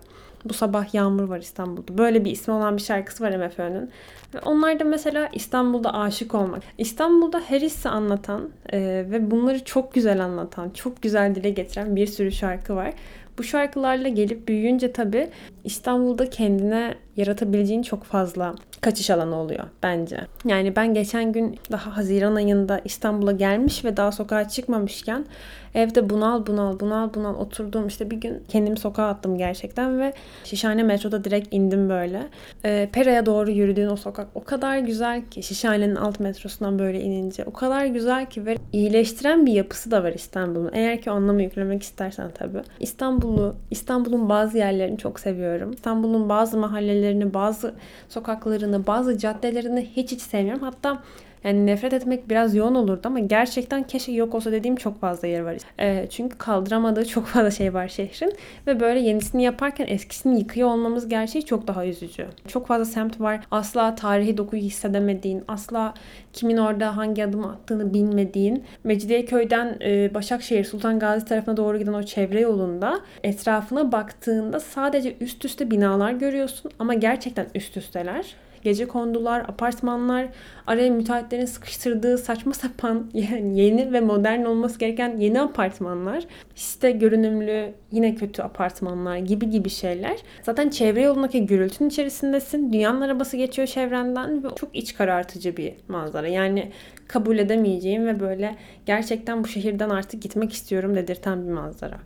Bu 0.46 0.54
sabah 0.54 0.94
yağmur 0.94 1.24
var 1.24 1.40
İstanbul'da. 1.40 1.98
Böyle 1.98 2.26
bir 2.26 2.32
ismi 2.32 2.54
olan 2.54 2.78
bir 2.78 2.82
şarkısı 2.82 3.24
var 3.24 3.38
MFÖ'nün. 3.38 3.90
Ve 4.34 4.40
onlar 4.40 4.80
da 4.80 4.84
mesela 4.84 5.30
İstanbul'da 5.34 5.94
aşık 5.94 6.36
olmak. 6.36 6.64
İstanbul'da 6.78 7.40
her 7.48 7.62
hissi 7.62 7.90
anlatan 7.90 8.50
e, 8.74 8.80
ve 9.12 9.32
bunları 9.32 9.66
çok 9.66 9.94
güzel 9.94 10.24
anlatan, 10.24 10.70
çok 10.70 11.02
güzel 11.02 11.36
dile 11.36 11.50
getiren 11.50 11.96
bir 11.96 12.08
sürü 12.08 12.32
şarkı 12.32 12.76
var. 12.76 12.94
Bu 13.38 13.44
şarkılarla 13.44 14.08
gelip 14.08 14.48
büyüyünce 14.48 14.92
tabii 14.92 15.30
İstanbul'da 15.68 16.30
kendine 16.30 16.96
yaratabileceğin 17.18 17.82
çok 17.82 18.04
fazla 18.04 18.56
kaçış 18.82 19.10
alanı 19.10 19.36
oluyor 19.36 19.64
bence. 19.84 20.18
Yani 20.46 20.76
ben 20.76 20.94
geçen 20.94 21.32
gün 21.32 21.60
daha 21.72 21.98
Haziran 21.98 22.36
ayında 22.36 22.82
İstanbul'a 22.86 23.32
gelmiş 23.32 23.86
ve 23.86 23.98
daha 23.98 24.12
sokağa 24.12 24.48
çıkmamışken 24.48 25.26
evde 25.76 26.10
bunal 26.10 26.46
bunal 26.46 26.80
bunal 26.80 27.14
bunal 27.14 27.36
oturdum. 27.36 27.88
işte 27.88 28.12
bir 28.12 28.16
gün 28.16 28.44
kendimi 28.48 28.80
sokağa 28.80 29.08
attım 29.08 29.38
gerçekten 29.38 30.00
ve 30.00 30.14
Şişhane 30.44 30.84
metroda 30.84 31.24
direkt 31.24 31.48
indim 31.52 31.90
böyle. 31.90 32.22
E, 32.66 32.90
Pera'ya 32.94 33.26
doğru 33.26 33.52
yürüdüğün 33.52 33.90
o 33.90 33.96
sokak 33.96 34.28
o 34.36 34.44
kadar 34.44 34.78
güzel 34.78 35.22
ki 35.26 35.44
Şişhane'nin 35.44 35.96
alt 35.96 36.20
metrosundan 36.20 36.80
böyle 36.80 37.02
inince 37.02 37.44
o 37.46 37.54
kadar 37.54 37.86
güzel 37.86 38.26
ki 38.26 38.46
ve 38.46 38.58
iyileştiren 38.74 39.46
bir 39.46 39.54
yapısı 39.54 39.92
da 39.92 40.04
var 40.04 40.14
İstanbul'un. 40.14 40.72
Eğer 40.74 41.02
ki 41.02 41.12
anlamı 41.12 41.42
yüklemek 41.42 41.84
istersen 41.84 42.32
tabii. 42.34 42.62
İstanbul'u, 42.80 43.56
İstanbul'un 43.72 44.30
bazı 44.30 44.58
yerlerini 44.58 44.98
çok 44.98 45.20
seviyorum. 45.20 45.57
İstanbul'un 45.74 46.30
bazı 46.30 46.58
mahallelerini, 46.58 47.34
bazı 47.34 47.76
sokaklarını, 48.10 48.88
bazı 48.88 49.18
caddelerini 49.18 49.86
hiç 49.96 50.12
hiç 50.12 50.22
sevmiyorum. 50.22 50.64
Hatta 50.64 51.04
yani 51.48 51.66
nefret 51.66 51.94
etmek 51.94 52.30
biraz 52.30 52.56
yoğun 52.56 52.76
olurdu 52.76 53.02
ama 53.04 53.20
gerçekten 53.20 53.84
keşke 53.84 54.12
yok 54.12 54.36
olsa 54.36 54.52
dediğim 54.52 54.76
çok 54.76 55.00
fazla 55.02 55.28
yer 55.28 55.42
var. 55.42 55.58
E, 55.80 56.08
çünkü 56.10 56.38
kaldıramadığı 56.38 57.06
çok 57.06 57.26
fazla 57.26 57.52
şey 57.52 57.74
var 57.74 57.88
şehrin 57.88 58.34
ve 58.68 58.80
böyle 58.80 59.00
yenisini 59.00 59.44
yaparken 59.44 59.88
eskisini 59.88 60.40
yıkıyor 60.40 60.70
olmamız 60.70 61.10
gerçeği 61.10 61.46
çok 61.46 61.68
daha 61.68 61.86
üzücü. 61.86 62.28
Çok 62.48 62.68
fazla 62.68 62.86
semt 62.86 63.22
var. 63.22 63.40
Asla 63.52 63.96
tarihi 63.96 64.38
dokuyu 64.38 64.62
hissedemediğin, 64.62 65.44
asla 65.48 65.94
kimin 66.34 66.58
orada 66.58 66.98
hangi 66.98 67.26
adım 67.26 67.46
attığını 67.46 67.94
bilmediğin, 67.94 68.64
Mecidiyeköy'den 68.84 69.78
e, 69.82 70.14
Başakşehir 70.14 70.64
Sultan 70.64 71.00
Gazi 71.00 71.26
tarafına 71.26 71.58
doğru 71.58 71.78
giden 71.78 71.94
o 71.94 72.04
çevre 72.04 72.40
yolunda 72.40 73.00
etrafına 73.24 73.92
baktığında 73.92 74.60
sadece 74.60 75.16
üst 75.22 75.46
üste 75.46 75.72
binalar 75.72 76.12
görüyorsun 76.12 76.72
ama 76.80 76.94
gerçekten 76.94 77.48
üst 77.56 77.78
üsteler 77.78 78.36
gece 78.64 78.88
kondular, 78.88 79.40
apartmanlar, 79.40 80.28
araya 80.68 80.90
müteahhitlerin 80.90 81.46
sıkıştırdığı 81.46 82.18
saçma 82.18 82.54
sapan 82.54 83.10
yani 83.14 83.60
yeni 83.60 83.94
ve 83.94 84.00
modern 84.00 84.44
olması 84.44 84.80
gereken 84.80 85.18
yeni 85.18 85.42
apartmanlar, 85.42 86.24
site 86.56 86.92
görünümlü 86.92 87.74
yine 87.92 88.16
kötü 88.16 88.42
apartmanlar 88.42 89.18
gibi 89.18 89.50
gibi 89.50 89.70
şeyler. 89.70 90.18
Zaten 90.44 90.70
çevre 90.70 91.02
yolundaki 91.02 91.46
gürültünün 91.46 91.90
içerisindesin. 91.90 92.74
Dünyanın 92.74 93.02
arabası 93.02 93.38
geçiyor 93.38 93.68
çevrenden 93.68 94.44
ve 94.44 94.48
çok 94.56 94.76
iç 94.76 94.96
karartıcı 94.96 95.58
bir 95.58 95.74
manzara. 95.88 96.28
Yani 96.28 96.72
kabul 97.08 97.38
edemeyeceğim 97.38 98.08
ve 98.08 98.20
böyle 98.20 98.56
gerçekten 98.86 99.44
bu 99.44 99.48
şehirden 99.48 99.90
artık 99.90 100.22
gitmek 100.22 100.54
istiyorum 100.54 100.96
dedirten 100.96 101.48
bir 101.48 101.52
manzara. 101.52 101.98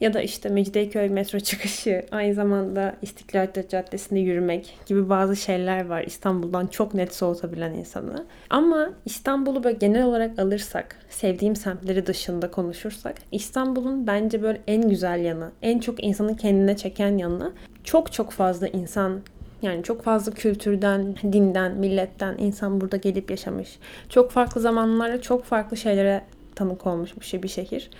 Ya 0.00 0.14
da 0.14 0.22
işte 0.22 0.48
Mecidiyeköy 0.48 1.08
metro 1.08 1.40
çıkışı, 1.40 2.06
aynı 2.10 2.34
zamanda 2.34 2.96
İstiklal 3.02 3.48
Caddesi'nde 3.68 4.20
yürümek 4.20 4.78
gibi 4.86 5.08
bazı 5.08 5.36
şeyler 5.36 5.86
var 5.86 6.02
İstanbul'dan 6.02 6.66
çok 6.66 6.94
net 6.94 7.14
soğutabilen 7.14 7.74
insanı. 7.74 8.26
Ama 8.50 8.90
İstanbul'u 9.04 9.64
böyle 9.64 9.76
genel 9.76 10.04
olarak 10.04 10.38
alırsak, 10.38 10.96
sevdiğim 11.08 11.56
semtleri 11.56 12.06
dışında 12.06 12.50
konuşursak, 12.50 13.14
İstanbul'un 13.32 14.06
bence 14.06 14.42
böyle 14.42 14.60
en 14.66 14.88
güzel 14.88 15.24
yanı, 15.24 15.50
en 15.62 15.78
çok 15.78 16.04
insanı 16.04 16.36
kendine 16.36 16.76
çeken 16.76 17.18
yanı 17.18 17.52
çok 17.84 18.12
çok 18.12 18.30
fazla 18.30 18.68
insan 18.68 19.20
yani 19.62 19.82
çok 19.82 20.02
fazla 20.02 20.32
kültürden, 20.32 21.16
dinden, 21.32 21.72
milletten 21.72 22.34
insan 22.38 22.80
burada 22.80 22.96
gelip 22.96 23.30
yaşamış. 23.30 23.78
Çok 24.08 24.30
farklı 24.30 24.60
zamanlarda 24.60 25.20
çok 25.20 25.44
farklı 25.44 25.76
şeylere 25.76 26.24
tanık 26.54 26.86
olmuş 26.86 27.12
bir 27.32 27.48
şehir. 27.48 27.90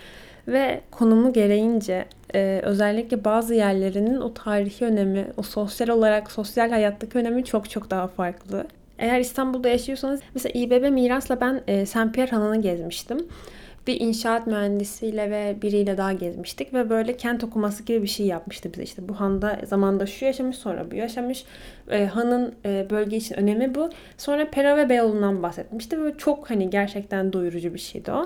Ve 0.49 0.81
konumu 0.91 1.33
gereğince 1.33 2.05
e, 2.35 2.61
özellikle 2.63 3.25
bazı 3.25 3.53
yerlerinin 3.53 4.21
o 4.21 4.33
tarihi 4.33 4.85
önemi, 4.85 5.27
o 5.37 5.41
sosyal 5.41 5.87
olarak 5.87 6.31
sosyal 6.31 6.69
hayattaki 6.69 7.17
önemi 7.17 7.45
çok 7.45 7.69
çok 7.69 7.89
daha 7.89 8.07
farklı. 8.07 8.65
Eğer 8.99 9.19
İstanbul'da 9.19 9.69
yaşıyorsanız 9.69 10.19
mesela 10.33 10.59
İBB 10.59 10.91
Miras'la 10.91 11.41
ben 11.41 11.61
e, 11.67 11.85
Saint 11.85 12.15
Pierre 12.15 12.31
Hanı'nı 12.31 12.61
gezmiştim. 12.61 13.27
Bir 13.87 13.99
inşaat 13.99 14.47
mühendisiyle 14.47 15.31
ve 15.31 15.55
biriyle 15.61 15.97
daha 15.97 16.13
gezmiştik 16.13 16.73
ve 16.73 16.89
böyle 16.89 17.17
kent 17.17 17.43
okuması 17.43 17.83
gibi 17.83 18.03
bir 18.03 18.07
şey 18.07 18.25
yapmıştı 18.25 18.73
bize. 18.73 18.83
işte 18.83 19.09
bu 19.09 19.19
handa 19.19 19.59
zamanda 19.67 20.05
şu 20.05 20.25
yaşamış 20.25 20.57
sonra 20.57 20.91
bu 20.91 20.95
yaşamış. 20.95 21.45
E, 21.91 22.05
hanın 22.05 22.53
e, 22.65 22.87
bölge 22.89 23.17
için 23.17 23.35
önemi 23.35 23.75
bu. 23.75 23.89
Sonra 24.17 24.49
Pera 24.49 24.77
ve 24.77 24.89
Beyoğlu'ndan 24.89 25.43
bahsetmişti. 25.43 25.97
Böyle 25.97 26.17
çok 26.17 26.49
hani 26.49 26.69
gerçekten 26.69 27.33
doyurucu 27.33 27.73
bir 27.73 27.79
şeydi 27.79 28.11
o. 28.11 28.25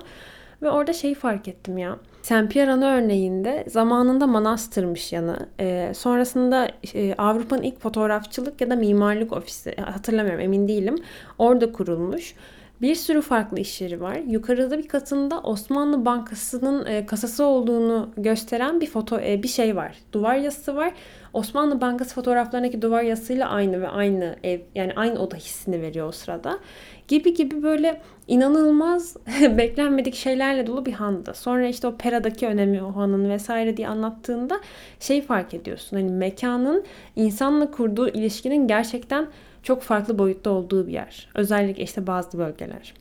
Ve 0.64 0.70
orada 0.70 0.94
şeyi 0.94 1.16
fark 1.16 1.48
ettim 1.48 1.78
ya. 1.78 1.98
Saint 2.22 2.52
Pierre 2.52 2.72
Ana 2.72 2.96
örneğinde 2.96 3.66
zamanında 3.68 4.28
manastırmış 4.28 5.14
yanı. 5.14 5.38
E, 5.60 5.92
sonrasında 5.96 6.68
e, 6.94 7.14
Avrupa'nın 7.18 7.62
ilk 7.62 7.80
fotoğrafçılık 7.80 8.62
ya 8.62 8.70
da 8.70 8.76
mimarlık 8.76 9.34
ofisi 9.34 9.76
hatırlamıyorum 9.76 10.42
emin 10.42 10.68
değilim. 10.68 10.96
Orada 11.38 11.72
kurulmuş. 11.72 12.36
Bir 12.82 12.96
sürü 12.96 13.22
farklı 13.22 13.60
iş 13.60 13.82
yeri 13.82 14.02
var. 14.02 14.16
Yukarıda 14.16 14.78
bir 14.78 14.88
katında 14.88 15.42
Osmanlı 15.42 16.06
Bankası'nın 16.06 16.86
e, 16.86 17.06
kasası 17.06 17.46
olduğunu 17.46 18.10
gösteren 18.18 18.82
bir 18.82 18.88
foto 18.88 19.20
e, 19.20 19.44
bir 19.44 19.48
şey 19.48 19.76
var. 19.76 19.98
Duvar 20.14 20.36
yazısı 20.36 20.76
var. 20.76 20.94
Osmanlı 21.34 21.82
Bankası 21.82 22.16
fotoğraflarındaki 22.16 22.82
duvar 22.82 23.04
yazısıyla 23.04 23.50
aynı 23.50 23.82
ve 23.82 23.88
aynı 23.88 24.36
ev 24.44 24.60
yani 24.76 24.94
aynı 24.96 25.20
oda 25.20 25.36
hissini 25.36 25.82
veriyor 25.82 26.08
o 26.08 26.12
sırada. 26.12 26.60
Gibi 27.08 27.34
gibi 27.34 27.64
böyle 27.64 28.02
inanılmaz 28.34 29.18
beklenmedik 29.58 30.16
şeylerle 30.16 30.68
dolu 30.68 30.86
bir 30.86 30.94
handı. 30.94 31.34
Sonra 31.34 31.68
işte 31.68 31.88
o 31.88 31.96
Pera'daki 31.98 32.48
önemi 32.48 32.84
o 32.84 32.96
hanın 32.96 33.30
vesaire 33.30 33.78
diye 33.78 33.88
anlattığında 33.88 34.60
şey 35.00 35.22
fark 35.22 35.54
ediyorsun. 35.54 35.98
Hani 35.98 36.12
mekanın 36.12 36.84
insanla 37.16 37.72
kurduğu 37.72 38.10
ilişkinin 38.10 38.68
gerçekten 38.68 39.28
çok 39.64 39.82
farklı 39.82 40.20
boyutta 40.20 40.50
olduğu 40.50 40.88
bir 40.88 40.94
yer. 40.94 41.30
Özellikle 41.36 41.84
işte 41.84 42.08
bazı 42.08 42.38
bölgeler. 42.38 42.94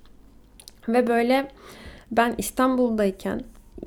Ve 0.88 1.06
böyle 1.06 1.48
ben 2.10 2.34
İstanbul'dayken 2.38 3.40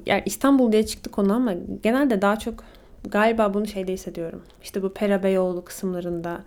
yani 0.05 0.23
İstanbul 0.25 0.71
diye 0.71 0.85
çıktı 0.85 1.11
konu 1.11 1.33
ama 1.33 1.53
genelde 1.83 2.21
daha 2.21 2.39
çok 2.39 2.63
galiba 3.03 3.53
bunu 3.53 3.67
şeyde 3.67 3.93
hissediyorum. 3.93 4.41
İşte 4.63 4.83
bu 4.83 4.93
Pera 4.93 5.23
Beyoğlu 5.23 5.65
kısımlarında, 5.65 6.43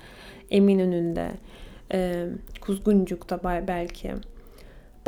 Eminönü'nde, 0.51 1.31
Kuzguncuk'ta 2.61 3.41
belki. 3.69 4.15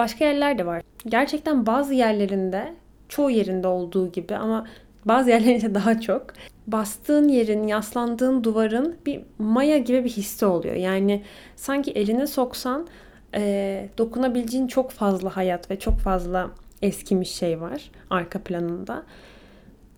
Başka 0.01 0.25
yerler 0.25 0.59
de 0.59 0.67
var. 0.67 0.83
Gerçekten 1.07 1.67
bazı 1.67 1.95
yerlerinde, 1.95 2.75
çoğu 3.09 3.31
yerinde 3.31 3.67
olduğu 3.67 4.13
gibi 4.13 4.37
ama 4.37 4.67
bazı 5.05 5.31
yerlerinde 5.31 5.75
daha 5.75 6.01
çok 6.01 6.27
bastığın 6.67 7.29
yerin, 7.29 7.67
yaslandığın 7.67 8.45
duvarın 8.45 8.97
bir 9.07 9.21
maya 9.39 9.79
gibi 9.79 10.05
bir 10.05 10.11
hissi 10.11 10.47
oluyor. 10.47 10.75
Yani 10.75 11.23
sanki 11.57 11.91
eline 11.91 12.27
soksan 12.27 12.87
e, 13.35 13.89
dokunabileceğin 13.99 14.67
çok 14.67 14.91
fazla 14.91 15.37
hayat 15.37 15.71
ve 15.71 15.79
çok 15.79 15.99
fazla 15.99 16.51
eskimiş 16.83 17.31
şey 17.31 17.61
var 17.61 17.91
arka 18.11 18.39
planında. 18.39 19.03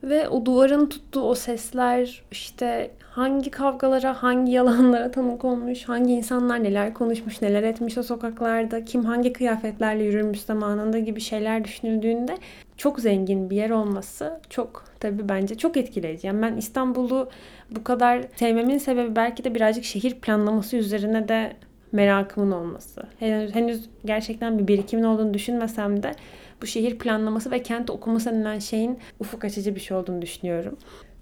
Ve 0.03 0.29
o 0.29 0.47
duvarın 0.47 0.87
tuttuğu 0.87 1.23
o 1.23 1.35
sesler 1.35 2.23
işte 2.31 2.91
hangi 3.11 3.51
kavgalara, 3.51 4.23
hangi 4.23 4.53
yalanlara 4.53 5.11
tanık 5.11 5.45
olmuş, 5.45 5.85
hangi 5.85 6.13
insanlar 6.13 6.65
neler 6.65 6.95
konuşmuş, 6.95 7.43
neler 7.43 7.63
etmiş 7.63 7.99
o 7.99 8.03
sokaklarda, 8.03 8.85
kim 8.85 9.05
hangi 9.05 9.33
kıyafetlerle 9.33 10.05
yürümüş 10.05 10.41
zamanında 10.41 10.99
gibi 10.99 11.21
şeyler 11.21 11.65
düşünüldüğünde 11.65 12.37
çok 12.77 13.01
zengin 13.01 13.51
bir 13.51 13.57
yer 13.57 13.71
olması 13.71 14.41
çok 14.51 14.85
tabii 15.01 15.29
bence 15.29 15.55
çok 15.55 15.77
etkileyici. 15.77 16.27
Yani 16.27 16.43
ben 16.43 16.57
İstanbul'u 16.57 17.31
bu 17.71 17.85
kadar 17.85 18.23
sevmemin 18.37 18.79
sebebi 18.79 19.17
belki 19.17 19.45
de 19.45 19.55
birazcık 19.55 19.85
şehir 19.85 20.15
planlaması 20.15 20.77
üzerine 20.77 21.29
de 21.29 21.53
merakımın 21.93 22.53
olması. 22.53 23.03
Henüz, 23.19 23.55
henüz 23.55 23.89
gerçekten 24.05 24.59
bir 24.59 24.69
birikimin 24.69 25.03
olduğunu 25.03 25.35
düşünmesem 25.35 26.03
de 26.03 26.15
bu 26.63 26.67
şehir 26.67 26.99
planlaması 26.99 27.51
ve 27.51 27.63
kent 27.63 27.91
okuması 27.91 28.31
denilen 28.31 28.59
şeyin 28.59 28.99
ufuk 29.21 29.45
açıcı 29.45 29.75
bir 29.75 29.81
şey 29.81 29.97
olduğunu 29.97 30.23
düşünüyorum. 30.23 30.77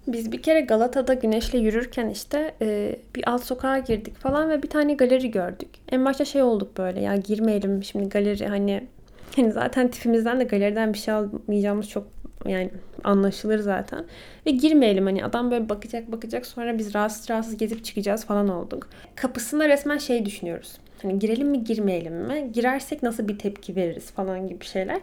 Biz 0.07 0.31
bir 0.31 0.41
kere 0.41 0.61
Galata'da 0.61 1.13
güneşle 1.13 1.59
yürürken 1.59 2.09
işte 2.09 2.53
e, 2.61 2.95
bir 3.15 3.29
alt 3.29 3.43
sokağa 3.43 3.77
girdik 3.77 4.17
falan 4.17 4.49
ve 4.49 4.63
bir 4.63 4.69
tane 4.69 4.93
galeri 4.93 5.31
gördük. 5.31 5.69
En 5.91 6.05
başta 6.05 6.25
şey 6.25 6.41
olduk 6.41 6.77
böyle 6.77 7.01
ya 7.01 7.15
girmeyelim 7.15 7.83
şimdi 7.83 8.09
galeri 8.09 8.47
hani 8.47 8.87
hani 9.35 9.51
zaten 9.51 9.87
tipimizden 9.87 10.39
de 10.39 10.43
galeriden 10.43 10.93
bir 10.93 10.97
şey 10.97 11.13
almayacağımız 11.13 11.89
çok 11.89 12.07
yani 12.45 12.69
anlaşılır 13.03 13.59
zaten. 13.59 14.05
Ve 14.45 14.51
girmeyelim 14.51 15.05
hani 15.05 15.25
adam 15.25 15.51
böyle 15.51 15.69
bakacak 15.69 16.11
bakacak 16.11 16.45
sonra 16.45 16.77
biz 16.77 16.93
rahatsız 16.93 17.29
rahatsız 17.29 17.57
gezip 17.57 17.85
çıkacağız 17.85 18.25
falan 18.25 18.49
olduk. 18.49 18.89
Kapısında 19.15 19.69
resmen 19.69 19.97
şey 19.97 20.25
düşünüyoruz. 20.25 20.77
Hani 21.01 21.19
girelim 21.19 21.47
mi 21.47 21.63
girmeyelim 21.63 22.13
mi? 22.13 22.51
Girersek 22.53 23.03
nasıl 23.03 23.27
bir 23.27 23.37
tepki 23.37 23.75
veririz 23.75 24.11
falan 24.11 24.47
gibi 24.47 24.65
şeyler. 24.65 25.01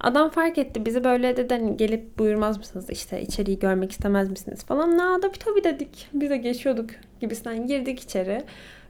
Adam 0.00 0.30
fark 0.30 0.58
etti. 0.58 0.86
Bizi 0.86 1.04
böyle 1.04 1.36
dedi 1.36 1.54
hani 1.54 1.76
gelip 1.76 2.18
buyurmaz 2.18 2.58
mısınız 2.58 2.90
işte 2.90 3.22
içeriği 3.22 3.58
görmek 3.58 3.92
istemez 3.92 4.30
misiniz 4.30 4.64
falan. 4.64 4.98
Na 4.98 5.22
da 5.22 5.32
tabii 5.32 5.64
dedik. 5.64 6.08
Biz 6.12 6.30
de 6.30 6.36
geçiyorduk 6.36 6.90
gibisinden 7.20 7.66
girdik 7.66 8.00
içeri. 8.00 8.42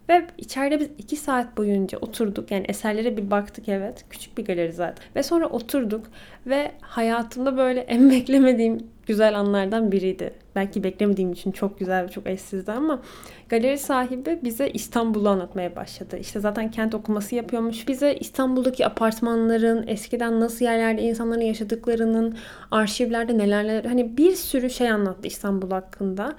Ve 0.09 0.27
içeride 0.39 0.81
biz 0.81 0.89
iki 0.99 1.17
saat 1.17 1.57
boyunca 1.57 1.99
oturduk. 1.99 2.51
Yani 2.51 2.65
eserlere 2.69 3.17
bir 3.17 3.31
baktık 3.31 3.69
evet. 3.69 4.05
Küçük 4.11 4.39
bir 4.39 4.45
galeri 4.45 4.73
zaten. 4.73 5.05
Ve 5.17 5.23
sonra 5.23 5.47
oturduk. 5.47 6.07
Ve 6.47 6.73
hayatımda 6.81 7.57
böyle 7.57 7.81
en 7.81 8.11
beklemediğim 8.11 8.87
güzel 9.07 9.39
anlardan 9.39 9.93
biriydi. 9.93 10.33
Belki 10.57 10.85
beklemediğim 10.85 11.33
için 11.33 11.53
çok 11.53 11.79
güzel 11.79 12.05
ve 12.05 12.09
çok 12.09 12.27
eşsizdi 12.27 12.73
ama 12.73 13.03
galeri 13.49 13.79
sahibi 13.79 14.39
bize 14.45 14.71
İstanbul'u 14.71 15.29
anlatmaya 15.29 15.77
başladı. 15.77 16.19
İşte 16.21 16.41
zaten 16.41 16.71
kent 16.71 16.95
okuması 16.95 17.35
yapıyormuş. 17.35 17.89
Bize 17.89 18.15
İstanbul'daki 18.15 18.87
apartmanların, 18.87 19.85
eskiden 19.87 20.41
nasıl 20.41 20.65
yerlerde 20.65 21.03
insanların 21.03 21.41
yaşadıklarının, 21.41 22.37
arşivlerde 22.71 23.39
neler 23.39 23.65
neler 23.65 23.85
hani 23.85 24.17
bir 24.17 24.35
sürü 24.35 24.71
şey 24.71 24.91
anlattı 24.91 25.29
İstanbul 25.29 25.71
hakkında. 25.71 26.35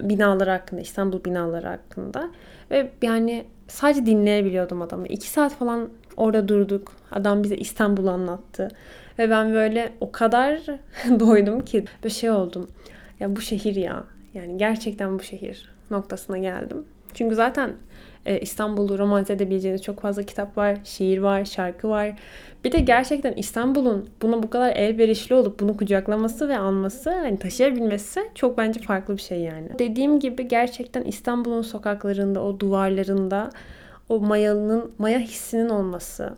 Binalar 0.00 0.48
hakkında, 0.48 0.80
İstanbul 0.80 1.24
binaları 1.24 1.68
hakkında. 1.68 2.30
Ve 2.70 2.90
yani 3.02 3.44
sadece 3.68 4.06
dinleyebiliyordum 4.06 4.82
adamı. 4.82 5.06
İki 5.06 5.28
saat 5.28 5.54
falan 5.54 5.88
orada 6.16 6.48
durduk. 6.48 6.92
Adam 7.10 7.42
bize 7.42 7.56
İstanbul'u 7.56 8.10
anlattı. 8.10 8.68
Ve 9.18 9.30
ben 9.30 9.52
böyle 9.52 9.92
o 10.00 10.12
kadar 10.12 10.60
doydum 11.20 11.60
ki 11.60 11.84
bir 12.04 12.10
şey 12.10 12.30
oldum. 12.30 12.68
Ya 13.20 13.36
bu 13.36 13.40
şehir 13.40 13.76
ya. 13.76 14.04
Yani 14.34 14.56
gerçekten 14.56 15.18
bu 15.18 15.22
şehir 15.22 15.70
noktasına 15.90 16.38
geldim. 16.38 16.84
Çünkü 17.14 17.34
zaten 17.34 17.72
İstanbul'u 18.40 18.98
romantize 18.98 19.32
edebileceğiniz 19.32 19.82
çok 19.82 20.00
fazla 20.00 20.22
kitap 20.22 20.58
var, 20.58 20.78
şiir 20.84 21.18
var, 21.18 21.44
şarkı 21.44 21.88
var. 21.88 22.12
Bir 22.64 22.72
de 22.72 22.78
gerçekten 22.78 23.32
İstanbul'un 23.32 24.08
buna 24.22 24.42
bu 24.42 24.50
kadar 24.50 24.76
elverişli 24.76 25.34
olup 25.34 25.60
bunu 25.60 25.76
kucaklaması 25.76 26.48
ve 26.48 26.58
alması, 26.58 27.10
hani 27.10 27.38
taşıyabilmesi 27.38 28.20
çok 28.34 28.58
bence 28.58 28.80
farklı 28.80 29.16
bir 29.16 29.22
şey 29.22 29.40
yani. 29.40 29.68
Dediğim 29.78 30.20
gibi 30.20 30.48
gerçekten 30.48 31.02
İstanbul'un 31.02 31.62
sokaklarında, 31.62 32.42
o 32.42 32.60
duvarlarında 32.60 33.50
o 34.08 34.20
mayalının, 34.20 34.92
maya 34.98 35.18
hissinin 35.18 35.68
olması, 35.68 36.34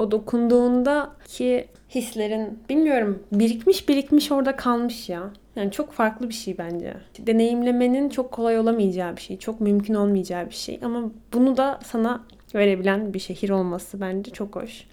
o 0.00 0.10
dokunduğunda 0.10 1.10
ki 1.26 1.68
hislerin 1.94 2.58
bilmiyorum 2.68 3.22
birikmiş 3.32 3.88
birikmiş 3.88 4.32
orada 4.32 4.56
kalmış 4.56 5.08
ya. 5.08 5.30
Yani 5.56 5.70
çok 5.70 5.92
farklı 5.92 6.28
bir 6.28 6.34
şey 6.34 6.58
bence. 6.58 6.96
Deneyimlemenin 7.18 8.08
çok 8.08 8.32
kolay 8.32 8.58
olamayacağı 8.58 9.16
bir 9.16 9.20
şey. 9.20 9.38
Çok 9.38 9.60
mümkün 9.60 9.94
olmayacağı 9.94 10.46
bir 10.46 10.54
şey. 10.54 10.80
Ama 10.82 11.10
bunu 11.32 11.56
da 11.56 11.78
sana 11.84 12.24
verebilen 12.54 13.14
bir 13.14 13.18
şehir 13.18 13.50
olması 13.50 14.00
bence 14.00 14.30
çok 14.30 14.56
hoş. 14.56 14.86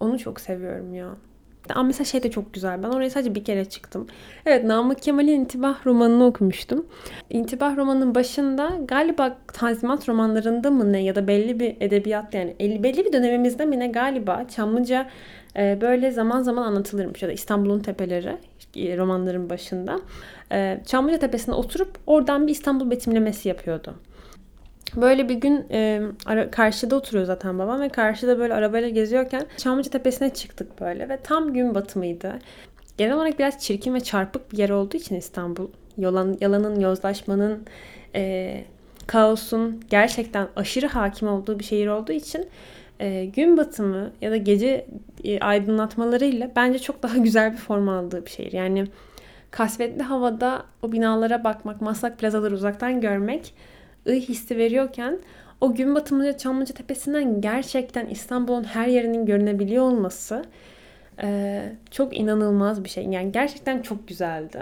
Onu 0.00 0.18
çok 0.18 0.40
seviyorum 0.40 0.94
ya. 0.94 1.08
Ama 1.70 1.82
mesela 1.82 2.04
şey 2.04 2.22
de 2.22 2.30
çok 2.30 2.54
güzel. 2.54 2.82
Ben 2.82 2.88
oraya 2.88 3.10
sadece 3.10 3.34
bir 3.34 3.44
kere 3.44 3.64
çıktım. 3.64 4.06
Evet 4.46 4.64
Namık 4.64 5.02
Kemal'in 5.02 5.40
İntibah 5.40 5.86
romanını 5.86 6.26
okumuştum. 6.26 6.86
İntibah 7.30 7.76
romanının 7.76 8.14
başında 8.14 8.72
galiba 8.88 9.36
Tanzimat 9.52 10.08
romanlarında 10.08 10.70
mı 10.70 10.92
ne 10.92 11.02
ya 11.02 11.14
da 11.14 11.28
belli 11.28 11.60
bir 11.60 11.76
edebiyat 11.80 12.34
yani 12.34 12.56
belli 12.60 13.04
bir 13.04 13.12
dönemimizde 13.12 13.64
mi 13.64 13.78
ne 13.78 13.86
galiba 13.86 14.44
Çamlıca 14.56 15.08
e, 15.56 15.78
böyle 15.80 16.10
zaman 16.10 16.42
zaman 16.42 16.62
anlatılırmış 16.62 17.22
ya 17.22 17.28
da 17.28 17.32
İstanbul'un 17.32 17.80
tepeleri 17.80 18.36
e, 18.76 18.96
romanların 18.96 19.50
başında. 19.50 20.00
E, 20.52 20.80
Çamlıca 20.86 21.18
Tepesi'nde 21.18 21.56
oturup 21.56 21.98
oradan 22.06 22.46
bir 22.46 22.52
İstanbul 22.52 22.90
betimlemesi 22.90 23.48
yapıyordu. 23.48 23.94
Böyle 24.96 25.28
bir 25.28 25.34
gün 25.34 25.66
e, 25.70 26.02
ara, 26.26 26.50
karşıda 26.50 26.96
oturuyor 26.96 27.24
zaten 27.24 27.58
babam 27.58 27.80
ve 27.80 27.88
karşıda 27.88 28.38
böyle 28.38 28.54
arabayla 28.54 28.88
geziyorken 28.88 29.46
Çamlıca 29.56 29.90
Tepesi'ne 29.90 30.34
çıktık 30.34 30.80
böyle 30.80 31.08
ve 31.08 31.16
tam 31.16 31.52
gün 31.52 31.74
batımıydı. 31.74 32.38
Genel 32.98 33.14
olarak 33.14 33.38
biraz 33.38 33.58
çirkin 33.58 33.94
ve 33.94 34.00
çarpık 34.00 34.52
bir 34.52 34.58
yer 34.58 34.70
olduğu 34.70 34.96
için 34.96 35.16
İstanbul, 35.16 35.68
yalan, 35.96 36.36
yalanın, 36.40 36.80
yozlaşmanın, 36.80 37.64
e, 38.14 38.64
kaosun 39.06 39.80
gerçekten 39.90 40.48
aşırı 40.56 40.86
hakim 40.86 41.28
olduğu 41.28 41.58
bir 41.58 41.64
şehir 41.64 41.86
olduğu 41.86 42.12
için 42.12 42.48
e, 43.00 43.24
gün 43.24 43.56
batımı 43.56 44.10
ya 44.20 44.30
da 44.30 44.36
gece 44.36 44.86
e, 45.24 45.40
aydınlatmalarıyla 45.40 46.50
bence 46.56 46.78
çok 46.78 47.02
daha 47.02 47.16
güzel 47.18 47.52
bir 47.52 47.58
form 47.58 47.88
aldığı 47.88 48.26
bir 48.26 48.30
şehir. 48.30 48.52
Yani 48.52 48.86
kasvetli 49.50 50.02
havada 50.02 50.62
o 50.82 50.92
binalara 50.92 51.44
bakmak, 51.44 51.80
Maslak 51.80 52.18
plazaları 52.18 52.54
uzaktan 52.54 53.00
görmek 53.00 53.54
ıy 54.06 54.20
hissi 54.20 54.56
veriyorken 54.56 55.18
o 55.60 55.74
gün 55.74 55.94
batımında 55.94 56.38
Çamlıca 56.38 56.74
Tepesi'nden 56.74 57.40
gerçekten 57.40 58.06
İstanbul'un 58.06 58.64
her 58.64 58.86
yerinin 58.86 59.26
görünebiliyor 59.26 59.84
olması 59.84 60.44
e, 61.22 61.62
çok 61.90 62.16
inanılmaz 62.16 62.84
bir 62.84 62.88
şey. 62.88 63.04
Yani 63.04 63.32
gerçekten 63.32 63.82
çok 63.82 64.08
güzeldi. 64.08 64.58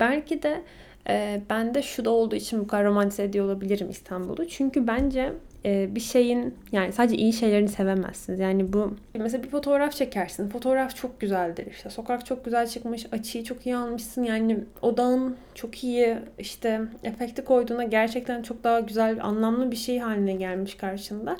Belki 0.00 0.42
de 0.42 0.62
e, 1.08 1.42
bende 1.50 1.82
şu 1.82 2.04
da 2.04 2.10
olduğu 2.10 2.36
için 2.36 2.60
bu 2.60 2.66
kadar 2.66 2.84
romantize 2.84 3.22
ediyor 3.22 3.44
olabilirim 3.44 3.90
İstanbul'u. 3.90 4.48
Çünkü 4.48 4.86
bence 4.86 5.32
e, 5.64 5.94
bir 5.94 6.00
şeyin 6.00 6.54
yani 6.72 6.92
sadece 6.92 7.16
iyi 7.16 7.32
şeylerini 7.32 7.68
sevemezsiniz. 7.68 8.40
Yani 8.40 8.72
bu 8.72 8.94
mesela 9.14 9.42
bir 9.42 9.48
fotoğraf 9.48 9.92
çekersin. 9.92 10.48
Fotoğraf 10.48 10.96
çok 10.96 11.20
güzeldir 11.20 11.66
işte. 11.66 11.90
Sokak 11.90 12.26
çok 12.26 12.44
güzel 12.44 12.66
çıkmış. 12.66 13.06
Açıyı 13.12 13.44
çok 13.44 13.66
iyi 13.66 13.76
almışsın. 13.76 14.24
Yani 14.24 14.58
odağın 14.82 15.36
çok 15.54 15.84
iyi 15.84 16.16
işte 16.38 16.80
efekti 17.02 17.44
koyduğunda 17.44 17.82
gerçekten 17.82 18.42
çok 18.42 18.64
daha 18.64 18.80
güzel, 18.80 19.18
anlamlı 19.24 19.70
bir 19.70 19.76
şey 19.76 19.98
haline 19.98 20.32
gelmiş 20.32 20.74
karşında. 20.74 21.36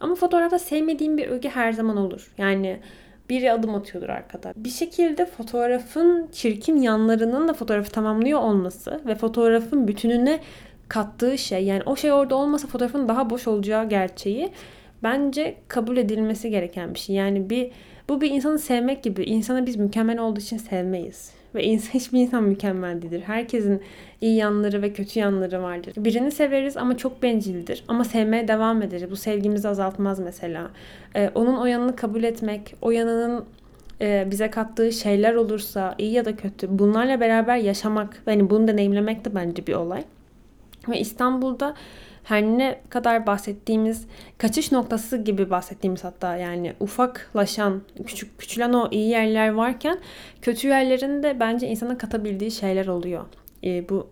Ama 0.00 0.14
fotoğrafta 0.14 0.58
sevmediğim 0.58 1.18
bir 1.18 1.28
öge 1.28 1.48
her 1.48 1.72
zaman 1.72 1.96
olur. 1.96 2.32
Yani 2.38 2.80
biri 3.30 3.52
adım 3.52 3.74
atıyordur 3.74 4.08
arkada. 4.08 4.52
Bir 4.56 4.70
şekilde 4.70 5.26
fotoğrafın 5.26 6.28
çirkin 6.32 6.76
yanlarının 6.76 7.48
da 7.48 7.52
fotoğrafı 7.52 7.90
tamamlıyor 7.90 8.40
olması 8.40 9.00
ve 9.06 9.14
fotoğrafın 9.14 9.88
bütününe 9.88 10.40
kattığı 10.88 11.38
şey 11.38 11.64
yani 11.64 11.82
o 11.86 11.96
şey 11.96 12.12
orada 12.12 12.34
olmasa 12.34 12.68
fotoğrafın 12.68 13.08
daha 13.08 13.30
boş 13.30 13.48
olacağı 13.48 13.88
gerçeği 13.88 14.50
bence 15.02 15.54
kabul 15.68 15.96
edilmesi 15.96 16.50
gereken 16.50 16.94
bir 16.94 16.98
şey. 16.98 17.16
Yani 17.16 17.50
bir 17.50 17.70
bu 18.08 18.20
bir 18.20 18.30
insanı 18.30 18.58
sevmek 18.58 19.02
gibi. 19.02 19.24
İnsanı 19.24 19.66
biz 19.66 19.76
mükemmel 19.76 20.18
olduğu 20.18 20.40
için 20.40 20.56
sevmeyiz. 20.56 21.32
Ve 21.54 21.64
insan, 21.64 21.90
hiçbir 21.98 22.20
insan 22.20 22.42
mükemmel 22.42 23.02
değildir. 23.02 23.22
Herkesin 23.26 23.82
iyi 24.20 24.36
yanları 24.36 24.82
ve 24.82 24.92
kötü 24.92 25.18
yanları 25.18 25.62
vardır. 25.62 25.92
Birini 25.96 26.30
severiz 26.30 26.76
ama 26.76 26.96
çok 26.96 27.22
bencildir. 27.22 27.84
Ama 27.88 28.04
sevmeye 28.04 28.48
devam 28.48 28.82
ederiz. 28.82 29.10
Bu 29.10 29.16
sevgimizi 29.16 29.68
azaltmaz 29.68 30.18
mesela. 30.18 30.70
Ee, 31.16 31.30
onun 31.34 31.56
o 31.56 31.66
yanını 31.66 31.96
kabul 31.96 32.22
etmek, 32.22 32.74
o 32.82 32.90
yanının 32.90 33.44
e, 34.00 34.28
bize 34.30 34.50
kattığı 34.50 34.92
şeyler 34.92 35.34
olursa 35.34 35.94
iyi 35.98 36.12
ya 36.12 36.24
da 36.24 36.36
kötü 36.36 36.78
bunlarla 36.78 37.20
beraber 37.20 37.56
yaşamak, 37.56 38.22
yani 38.26 38.50
bunu 38.50 38.68
deneyimlemek 38.68 39.24
de 39.24 39.34
bence 39.34 39.66
bir 39.66 39.74
olay. 39.74 40.04
Ve 40.88 41.00
İstanbul'da 41.00 41.74
her 42.24 42.42
ne 42.42 42.80
kadar 42.88 43.26
bahsettiğimiz 43.26 44.06
kaçış 44.38 44.72
noktası 44.72 45.16
gibi 45.16 45.50
bahsettiğimiz 45.50 46.04
hatta 46.04 46.36
yani 46.36 46.74
ufaklaşan, 46.80 47.82
küçük 48.06 48.38
küçülen 48.38 48.72
o 48.72 48.88
iyi 48.90 49.08
yerler 49.08 49.48
varken 49.48 49.98
kötü 50.42 50.68
yerlerin 50.68 51.22
de 51.22 51.40
bence 51.40 51.68
insana 51.68 51.98
katabildiği 51.98 52.50
şeyler 52.50 52.86
oluyor. 52.86 53.24
E, 53.64 53.88
bu 53.88 54.06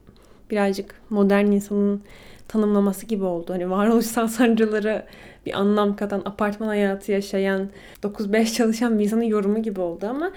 birazcık 0.50 0.94
modern 1.10 1.46
insanın 1.46 2.02
tanımlaması 2.48 3.06
gibi 3.06 3.24
oldu. 3.24 3.52
Hani 3.52 3.70
varoluşsal 3.70 4.26
sancıları 4.28 5.06
bir 5.46 5.60
anlam 5.60 5.96
katan, 5.96 6.22
apartman 6.24 6.66
hayatı 6.66 7.12
yaşayan, 7.12 7.70
9-5 8.02 8.54
çalışan 8.54 8.98
bir 8.98 9.04
insanın 9.04 9.22
yorumu 9.22 9.62
gibi 9.62 9.80
oldu 9.80 10.06
ama 10.06 10.32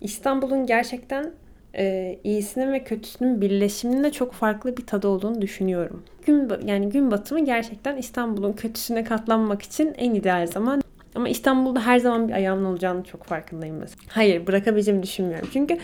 İstanbul'un 0.00 0.66
gerçekten 0.66 1.32
e, 1.74 2.18
iyisinin 2.24 2.72
ve 2.72 2.84
kötüsünün 2.84 3.40
birleşiminin 3.40 4.04
de 4.04 4.12
çok 4.12 4.32
farklı 4.32 4.76
bir 4.76 4.86
tadı 4.86 5.08
olduğunu 5.08 5.42
düşünüyorum. 5.42 6.02
Gün 6.26 6.50
yani 6.64 6.88
gün 6.88 7.10
batımı 7.10 7.44
gerçekten 7.44 7.96
İstanbul'un 7.96 8.52
kötüsüne 8.52 9.04
katlanmak 9.04 9.62
için 9.62 9.94
en 9.98 10.14
ideal 10.14 10.46
zaman. 10.46 10.82
Ama 11.14 11.28
İstanbul'da 11.28 11.86
her 11.86 11.98
zaman 11.98 12.28
bir 12.28 12.32
ayağımın 12.32 12.64
olacağını 12.64 13.04
çok 13.04 13.24
farkındayım 13.24 13.76
mesela. 13.76 14.02
Hayır 14.08 14.46
bırakabileceğimi 14.46 15.02
düşünmüyorum. 15.02 15.48
Çünkü 15.52 15.78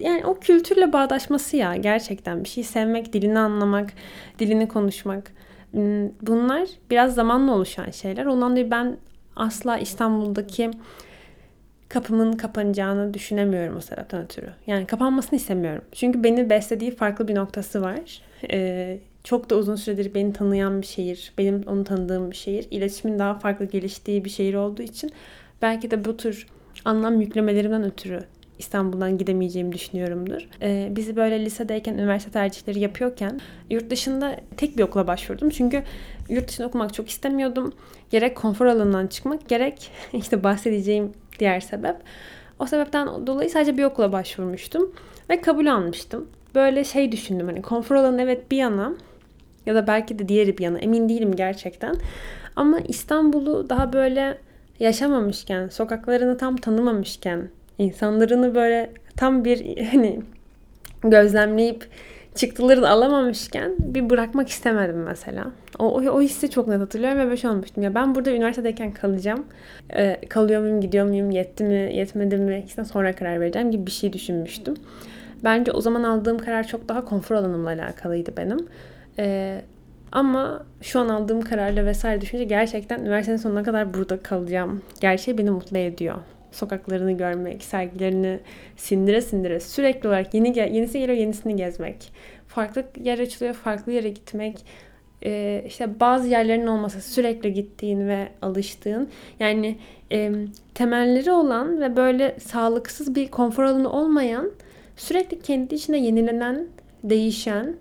yani 0.00 0.26
o 0.26 0.38
kültürle 0.38 0.92
bağdaşması 0.92 1.56
ya 1.56 1.76
gerçekten 1.76 2.44
bir 2.44 2.48
şey 2.48 2.64
sevmek, 2.64 3.12
dilini 3.12 3.38
anlamak, 3.38 3.92
dilini 4.38 4.68
konuşmak. 4.68 5.32
Hmm, 5.70 6.08
bunlar 6.22 6.68
biraz 6.90 7.14
zamanla 7.14 7.52
oluşan 7.52 7.90
şeyler. 7.90 8.26
Ondan 8.26 8.50
dolayı 8.50 8.70
ben 8.70 8.96
asla 9.36 9.78
İstanbul'daki 9.78 10.70
kapımın 11.94 12.32
kapanacağını 12.32 13.14
düşünemiyorum 13.14 13.76
o 13.76 13.80
sebepten 13.80 14.24
ötürü. 14.24 14.50
Yani 14.66 14.86
kapanmasını 14.86 15.36
istemiyorum. 15.36 15.84
Çünkü 15.92 16.24
beni 16.24 16.50
beslediği 16.50 16.96
farklı 16.96 17.28
bir 17.28 17.34
noktası 17.34 17.82
var. 17.82 18.22
Ee, 18.50 18.98
çok 19.24 19.50
da 19.50 19.56
uzun 19.56 19.76
süredir 19.76 20.14
beni 20.14 20.32
tanıyan 20.32 20.82
bir 20.82 20.86
şehir. 20.86 21.32
Benim 21.38 21.62
onu 21.66 21.84
tanıdığım 21.84 22.30
bir 22.30 22.36
şehir. 22.36 22.66
İletişimin 22.70 23.18
daha 23.18 23.38
farklı 23.38 23.64
geliştiği 23.64 24.24
bir 24.24 24.30
şehir 24.30 24.54
olduğu 24.54 24.82
için 24.82 25.12
belki 25.62 25.90
de 25.90 26.04
bu 26.04 26.16
tür 26.16 26.46
anlam 26.84 27.20
yüklemelerimden 27.20 27.84
ötürü 27.84 28.20
İstanbul'dan 28.58 29.18
gidemeyeceğimi 29.18 29.72
düşünüyorumdur. 29.72 30.48
Ee, 30.62 30.88
bizi 30.90 31.16
böyle 31.16 31.44
lisedeyken 31.44 31.94
üniversite 31.94 32.30
tercihleri 32.30 32.80
yapıyorken 32.80 33.40
yurt 33.70 33.90
dışında 33.90 34.36
tek 34.56 34.76
bir 34.78 34.82
okula 34.82 35.06
başvurdum. 35.06 35.50
Çünkü 35.50 35.82
yurt 36.28 36.48
dışında 36.48 36.66
okumak 36.66 36.94
çok 36.94 37.08
istemiyordum. 37.08 37.72
Gerek 38.10 38.36
konfor 38.36 38.66
alanından 38.66 39.06
çıkmak 39.06 39.48
gerek 39.48 39.90
işte 40.12 40.44
bahsedeceğim 40.44 41.12
diğer 41.38 41.60
sebep. 41.60 41.96
O 42.58 42.66
sebepten 42.66 43.26
dolayı 43.26 43.50
sadece 43.50 43.78
bir 43.78 43.84
okula 43.84 44.12
başvurmuştum 44.12 44.92
ve 45.30 45.40
kabul 45.40 45.66
almıştım. 45.66 46.28
Böyle 46.54 46.84
şey 46.84 47.12
düşündüm 47.12 47.46
hani 47.46 47.62
konfor 47.62 47.94
alanı 47.96 48.22
evet 48.22 48.50
bir 48.50 48.56
yana 48.56 48.92
ya 49.66 49.74
da 49.74 49.86
belki 49.86 50.18
de 50.18 50.28
diğeri 50.28 50.58
bir 50.58 50.62
yana 50.62 50.78
emin 50.78 51.08
değilim 51.08 51.36
gerçekten. 51.36 51.96
Ama 52.56 52.80
İstanbul'u 52.80 53.70
daha 53.70 53.92
böyle 53.92 54.38
yaşamamışken, 54.80 55.68
sokaklarını 55.68 56.38
tam 56.38 56.56
tanımamışken, 56.56 57.48
insanlarını 57.78 58.54
böyle 58.54 58.92
tam 59.16 59.44
bir 59.44 59.86
hani 59.90 60.20
gözlemleyip 61.02 61.88
çıktılarını 62.34 62.90
alamamışken 62.90 63.72
bir 63.78 64.10
bırakmak 64.10 64.48
istemedim 64.48 65.02
mesela. 65.02 65.44
O, 65.78 65.84
o, 65.84 66.10
o 66.10 66.20
hissi 66.20 66.50
çok 66.50 66.68
net 66.68 66.80
hatırlıyorum 66.80 67.30
ve 67.30 67.36
şey 67.36 67.50
olmuştum. 67.50 67.82
Ya 67.82 67.94
ben 67.94 68.14
burada 68.14 68.30
üniversitedeyken 68.30 68.92
kalacağım. 68.92 69.46
Ee, 69.96 70.20
kalıyor 70.28 70.60
muyum, 70.62 70.80
gidiyor 70.80 71.06
muyum, 71.06 71.30
yetti 71.30 71.64
mi, 71.64 71.90
yetmedi 71.94 72.36
mi? 72.36 72.64
İşte 72.66 72.84
sonra 72.84 73.14
karar 73.14 73.40
vereceğim 73.40 73.70
gibi 73.70 73.86
bir 73.86 73.90
şey 73.90 74.12
düşünmüştüm. 74.12 74.74
Bence 75.44 75.72
o 75.72 75.80
zaman 75.80 76.02
aldığım 76.02 76.38
karar 76.38 76.66
çok 76.66 76.88
daha 76.88 77.04
konfor 77.04 77.34
alanımla 77.34 77.70
alakalıydı 77.70 78.36
benim. 78.36 78.68
Ee, 79.18 79.60
ama 80.12 80.64
şu 80.82 81.00
an 81.00 81.08
aldığım 81.08 81.40
kararla 81.40 81.86
vesaire 81.86 82.20
düşünce 82.20 82.44
gerçekten 82.44 83.00
üniversitenin 83.00 83.36
sonuna 83.36 83.62
kadar 83.62 83.94
burada 83.94 84.22
kalacağım. 84.22 84.82
Gerçeği 85.00 85.38
beni 85.38 85.50
mutlu 85.50 85.78
ediyor 85.78 86.16
sokaklarını 86.54 87.12
görmek, 87.12 87.62
sergilerini 87.62 88.40
sindire 88.76 89.20
sindire 89.20 89.60
sürekli 89.60 90.08
olarak 90.08 90.34
yeni 90.34 90.58
yenisi 90.58 90.98
geliyor 90.98 91.18
yenisini 91.18 91.56
gezmek. 91.56 92.12
Farklı 92.48 92.84
yer 93.02 93.18
açılıyor, 93.18 93.54
farklı 93.54 93.92
yere 93.92 94.08
gitmek. 94.08 94.64
Ee, 95.24 95.64
işte 95.66 96.00
bazı 96.00 96.28
yerlerin 96.28 96.66
olmasa 96.66 97.00
sürekli 97.00 97.52
gittiğin 97.52 98.08
ve 98.08 98.28
alıştığın 98.42 99.08
yani 99.40 99.78
e, 100.12 100.32
temelleri 100.74 101.32
olan 101.32 101.80
ve 101.80 101.96
böyle 101.96 102.36
sağlıksız 102.40 103.14
bir 103.14 103.28
konfor 103.28 103.64
alanı 103.64 103.92
olmayan 103.92 104.50
sürekli 104.96 105.40
kendi 105.40 105.74
içinde 105.74 105.96
yenilenen, 105.96 106.66
değişen 107.04 107.76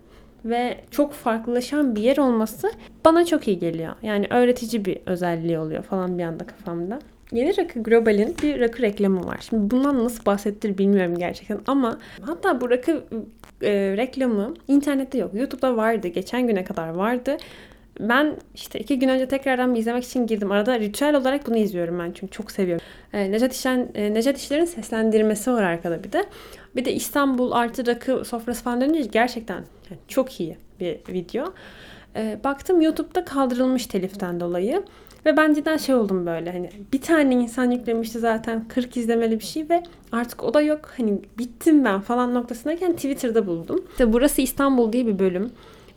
ve 0.46 0.78
çok 0.92 1.14
farklılaşan 1.14 1.96
bir 1.96 2.02
yer 2.02 2.18
olması 2.18 2.72
bana 3.06 3.26
çok 3.26 3.48
iyi 3.48 3.60
geliyor. 3.60 3.96
Yani 4.02 4.28
öğretici 4.30 4.86
bir 4.86 4.98
özelliği 5.06 5.60
oluyor 5.60 5.84
falan 5.84 6.18
bir 6.18 6.24
anda 6.24 6.48
kafamda. 6.48 7.00
Yeni 7.32 7.58
Rakı 7.58 7.84
Global'in 7.84 8.36
bir 8.44 8.60
rakı 8.60 8.82
reklamı 8.82 9.26
var. 9.26 9.38
Şimdi 9.50 9.72
bundan 9.72 10.04
nasıl 10.04 10.26
bahsettir 10.26 10.78
bilmiyorum 10.78 11.18
gerçekten 11.18 11.60
ama 11.68 12.00
hatta 12.22 12.62
bu 12.62 12.70
rakı 12.70 13.04
e, 13.62 13.72
reklamı 13.98 14.54
internette 14.68 15.18
yok. 15.18 15.34
YouTube'da 15.34 15.78
vardı. 15.78 16.08
Geçen 16.08 16.48
güne 16.48 16.64
kadar 16.64 16.90
vardı. 16.90 17.38
Ben 18.00 18.36
işte 18.56 18.80
iki 18.80 19.00
gün 19.00 19.10
önce 19.10 19.28
tekrardan 19.28 19.76
bir 19.76 19.80
izlemek 19.80 20.04
için 20.04 20.28
girdim. 20.28 20.52
Arada 20.52 20.80
ritüel 20.80 21.16
olarak 21.16 21.48
bunu 21.48 21.58
izliyorum 21.58 22.00
ben 22.00 22.12
çünkü 22.12 22.32
çok 22.32 22.52
seviyorum. 22.52 22.86
E, 23.14 23.32
Necat, 23.32 23.54
İşen, 23.54 23.90
e, 23.96 24.14
Necat 24.14 24.38
İşler'in 24.38 24.66
seslendirmesi 24.66 25.52
var 25.52 25.64
arkada 25.64 26.04
bir 26.04 26.12
de. 26.12 26.26
Bir 26.76 26.86
de 26.86 26.94
İstanbul 26.94 27.52
artı 27.52 27.88
rakı 27.88 28.26
sofrası 28.26 28.64
falan 28.64 28.82
dönünce 28.82 29.10
gerçekten 29.12 29.64
yani 29.90 30.00
çok 30.08 30.40
iyi 30.40 30.58
bir 30.80 30.98
video. 31.10 31.54
E, 32.16 32.40
baktım 32.44 32.82
YouTube'da 32.82 33.26
kaldırılmış 33.26 33.88
teliften 33.88 34.40
dolayı. 34.40 34.84
Ve 35.26 35.38
ben 35.38 35.54
cidden 35.54 35.78
şey 35.78 35.96
oldum 35.96 36.26
böyle 36.26 36.52
hani 36.52 36.70
bir 36.94 37.02
tane 37.02 37.34
insan 37.36 37.72
yüklemişti 37.72 38.20
zaten 38.20 38.68
40 38.68 38.98
izlemeli 38.98 39.40
bir 39.40 39.46
şey 39.46 39.70
ve 39.70 39.84
artık 40.12 40.44
o 40.44 40.54
da 40.54 40.62
yok. 40.62 40.80
Hani 40.98 41.22
bittim 41.38 41.86
ben 41.86 42.02
falan 42.02 42.34
noktasındayken 42.34 42.94
Twitter'da 42.94 43.48
buldum. 43.48 43.86
İşte 43.92 44.14
burası 44.14 44.42
İstanbul 44.42 44.94
diye 44.94 45.08
bir 45.08 45.20
bölüm. 45.20 45.52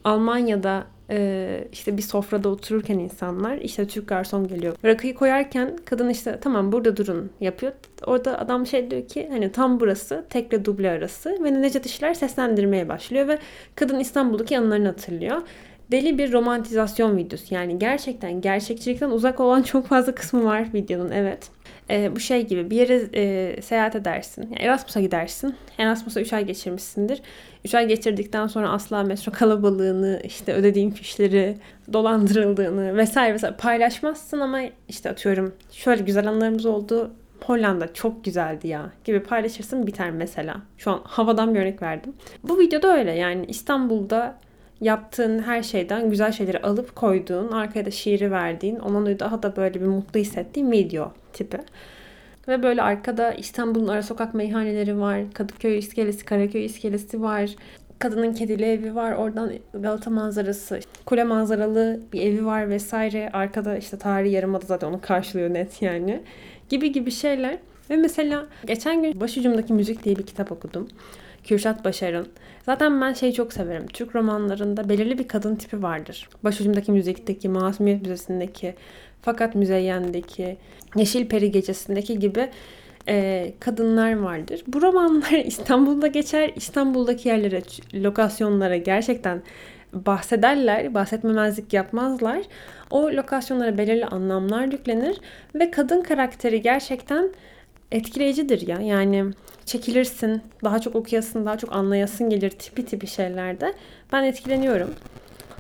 Almanya'da 0.05 0.85
e, 1.11 1.69
işte 1.73 1.97
bir 1.97 2.03
sofrada 2.03 2.49
otururken 2.49 2.99
insanlar 2.99 3.57
işte 3.57 3.87
Türk 3.87 4.09
garson 4.09 4.49
geliyor. 4.49 4.77
Rakıyı 4.85 5.15
koyarken 5.15 5.77
kadın 5.85 6.09
işte 6.09 6.39
tamam 6.41 6.73
burada 6.73 6.97
durun 6.97 7.31
yapıyor. 7.41 7.73
Orada 8.07 8.39
adam 8.39 8.67
şey 8.67 8.91
diyor 8.91 9.09
ki 9.09 9.29
hani 9.33 9.53
tam 9.53 9.81
burası 9.81 10.25
tekle 10.31 10.65
duble 10.65 10.91
arası 10.91 11.39
ve 11.45 11.63
Necdet 11.63 11.87
İşler 11.87 12.15
seslendirmeye 12.15 12.89
başlıyor 12.89 13.29
ve 13.29 13.39
kadın 13.75 13.99
İstanbul'daki 13.99 14.59
anılarını 14.59 14.87
hatırlıyor. 14.87 15.43
Deli 15.91 16.19
bir 16.19 16.33
romantizasyon 16.33 17.17
videosu. 17.17 17.55
Yani 17.55 17.79
gerçekten 17.79 18.41
gerçekçilikten 18.41 19.11
uzak 19.11 19.41
olan 19.41 19.63
çok 19.63 19.87
fazla 19.87 20.15
kısmı 20.15 20.45
var 20.45 20.67
videonun 20.75 21.11
evet. 21.11 21.51
E, 21.91 22.17
bu 22.17 22.21
şey 22.21 22.47
gibi 22.47 22.71
bir 22.71 22.77
yere 22.77 23.09
e, 23.15 23.63
seyahat 23.63 23.97
edersin. 23.97 24.43
Yani 24.43 24.57
Erasmus'a 24.59 25.01
gidersin. 25.01 25.55
Erasmus'a 25.79 26.21
3 26.21 26.33
ay 26.33 26.47
geçirmişsindir. 26.47 27.23
3 27.65 27.75
ay 27.75 27.89
geçirdikten 27.89 28.47
sonra 28.47 28.71
asla 28.71 29.03
metro 29.03 29.33
kalabalığını, 29.33 30.21
işte 30.25 30.53
ödediğin 30.53 30.91
fişleri, 30.91 31.59
dolandırıldığını 31.93 32.97
vesaire 32.97 33.35
vesaire 33.35 33.57
paylaşmazsın 33.57 34.41
ama 34.41 34.61
işte 34.89 35.11
atıyorum 35.11 35.55
şöyle 35.73 36.03
güzel 36.03 36.29
anlarımız 36.29 36.67
oldu. 36.67 37.11
Hollanda 37.45 37.95
çok 37.95 38.25
güzeldi 38.25 38.69
ya 38.69 38.93
gibi 39.05 39.23
paylaşırsın 39.23 39.87
biter 39.87 40.11
mesela. 40.11 40.57
Şu 40.79 40.91
an 40.91 41.01
havadan 41.05 41.55
bir 41.55 41.61
örnek 41.61 41.83
verdim. 41.83 42.13
Bu 42.43 42.59
videoda 42.59 42.97
öyle 42.97 43.13
yani 43.13 43.47
İstanbul'da 43.47 44.39
yaptığın 44.81 45.39
her 45.39 45.63
şeyden 45.63 46.11
güzel 46.11 46.33
şeyleri 46.33 46.59
alıp 46.59 46.97
koyduğun, 46.97 47.53
arkaya 47.53 47.85
da 47.85 47.91
şiiri 47.91 48.31
verdiğin, 48.31 48.77
ona 48.77 49.19
daha 49.19 49.43
da 49.43 49.57
böyle 49.57 49.81
bir 49.81 49.87
mutlu 49.87 50.21
hissettiğin 50.21 50.73
video 50.73 51.13
tipi. 51.33 51.59
Ve 52.49 52.63
böyle 52.63 52.83
arkada 52.83 53.33
İstanbul'un 53.33 53.89
ara 53.89 54.03
sokak 54.03 54.35
meyhaneleri 54.35 55.01
var. 55.01 55.21
Kadıköy 55.35 55.79
iskelesi, 55.79 56.25
Karaköy 56.25 56.65
iskelesi 56.65 57.23
var. 57.23 57.51
Kadının 57.99 58.35
kedili 58.35 58.65
evi 58.65 58.95
var. 58.95 59.13
Oradan 59.13 59.53
Galata 59.75 60.11
manzarası, 60.11 60.81
kule 61.07 61.25
manzaralı 61.25 62.01
bir 62.13 62.23
evi 62.23 62.47
var 62.47 62.71
vesaire. 62.71 63.31
Arkada 63.33 63.77
işte 63.77 63.99
tarihi 63.99 64.33
yarımada 64.33 64.67
zaten 64.67 64.89
onu 64.89 65.01
karşılıyor 65.01 65.55
net 65.55 65.83
yani. 65.83 66.23
Gibi 66.69 66.93
gibi 66.93 67.11
şeyler. 67.11 67.59
Ve 67.91 67.97
mesela 67.97 68.47
geçen 68.67 69.03
gün 69.03 69.21
Başucumdaki 69.21 69.73
Müzik 69.73 70.05
diye 70.05 70.17
bir 70.17 70.27
kitap 70.27 70.53
okudum. 70.53 70.89
Kürşat 71.45 71.85
Başar'ın. 71.85 72.27
Zaten 72.67 73.01
ben 73.01 73.13
şeyi 73.13 73.33
çok 73.33 73.53
severim. 73.53 73.87
Türk 73.87 74.15
romanlarında 74.15 74.89
belirli 74.89 75.19
bir 75.19 75.29
kadın 75.29 75.57
tipi 75.57 75.83
vardır. 75.83 76.29
Başucumdaki 76.45 76.93
müzikteki, 76.93 77.49
Masumiyet 77.49 78.03
Müzesi'ndeki, 78.03 78.75
Fakat 79.23 79.55
Müzeyyen'deki, 79.55 80.57
Yeşil 80.97 81.29
Peri 81.29 81.51
Gecesi'ndeki 81.51 82.19
gibi 82.19 82.51
e, 83.09 83.53
kadınlar 83.61 84.17
vardır. 84.17 84.63
Bu 84.67 84.83
romanlar 84.83 85.31
İstanbul'da 85.45 86.07
geçer. 86.07 86.53
İstanbul'daki 86.57 87.29
yerlere, 87.29 87.63
lokasyonlara 87.95 88.77
gerçekten 88.77 89.43
bahsederler, 89.93 90.95
bahsetmemezlik 90.95 91.73
yapmazlar. 91.73 92.43
O 92.91 93.03
lokasyonlara 93.03 93.79
belirli 93.79 94.07
anlamlar 94.07 94.65
yüklenir 94.65 95.21
ve 95.55 95.71
kadın 95.71 96.03
karakteri 96.03 96.63
gerçekten 96.63 97.31
etkileyicidir 97.93 98.67
ya. 98.67 98.81
Yani 98.81 99.25
çekilirsin, 99.67 100.43
daha 100.65 100.79
çok 100.79 100.97
okuyasın, 100.97 101.47
daha 101.47 101.59
çok 101.59 101.73
anlayasın 101.73 102.31
gelir 102.31 102.51
tipi 102.51 102.85
tipi 102.85 103.07
şeylerde. 103.07 103.75
Ben 104.13 104.23
etkileniyorum. 104.23 104.95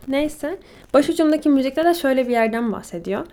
Neyse. 0.09 0.59
Başucumdaki 0.95 1.49
müzikte 1.49 1.85
de 1.85 1.95
şöyle 1.95 2.29
bir 2.29 2.33
yerden 2.33 2.73
bahsediyor. 2.73 3.27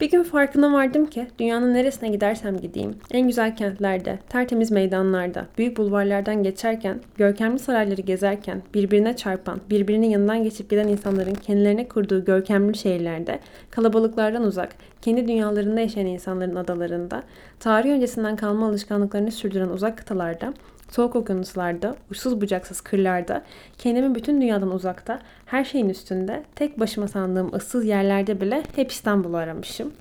Bir 0.00 0.10
gün 0.10 0.22
farkına 0.22 0.72
vardım 0.72 1.06
ki 1.06 1.26
dünyanın 1.38 1.74
neresine 1.74 2.08
gidersem 2.08 2.56
gideyim, 2.60 2.94
en 3.10 3.26
güzel 3.26 3.56
kentlerde, 3.56 4.18
tertemiz 4.28 4.70
meydanlarda, 4.70 5.46
büyük 5.58 5.76
bulvarlardan 5.76 6.42
geçerken, 6.42 7.00
görkemli 7.16 7.58
sarayları 7.58 8.00
gezerken, 8.00 8.62
birbirine 8.74 9.16
çarpan, 9.16 9.60
birbirinin 9.70 10.06
yanından 10.10 10.42
geçip 10.42 10.70
giden 10.70 10.88
insanların 10.88 11.34
kendilerine 11.34 11.88
kurduğu 11.88 12.24
görkemli 12.24 12.76
şehirlerde, 12.76 13.38
kalabalıklardan 13.70 14.42
uzak, 14.42 14.74
kendi 15.02 15.28
dünyalarında 15.28 15.80
yaşayan 15.80 16.06
insanların 16.06 16.56
adalarında, 16.56 17.22
tarih 17.60 17.90
öncesinden 17.90 18.36
kalma 18.36 18.66
alışkanlıklarını 18.68 19.32
sürdüren 19.32 19.68
uzak 19.68 19.98
kıtalarda, 19.98 20.54
soğuk 20.90 21.16
okyanuslarda, 21.16 21.96
uçsuz 22.10 22.40
bucaksız 22.40 22.80
kırlarda, 22.80 23.44
kendimi 23.78 24.14
bütün 24.14 24.40
dünyadan 24.40 24.70
uzakta, 24.70 25.20
her 25.46 25.64
şeyin 25.64 25.88
üstünde, 25.88 26.42
tek 26.54 26.80
başıma 26.80 27.08
sandığım 27.08 27.54
ıssız 27.54 27.84
yerlerde 27.84 28.40
bile 28.40 28.62
hep 28.76 28.90
İstanbul'u 28.90 29.36
aramışım. 29.36 29.92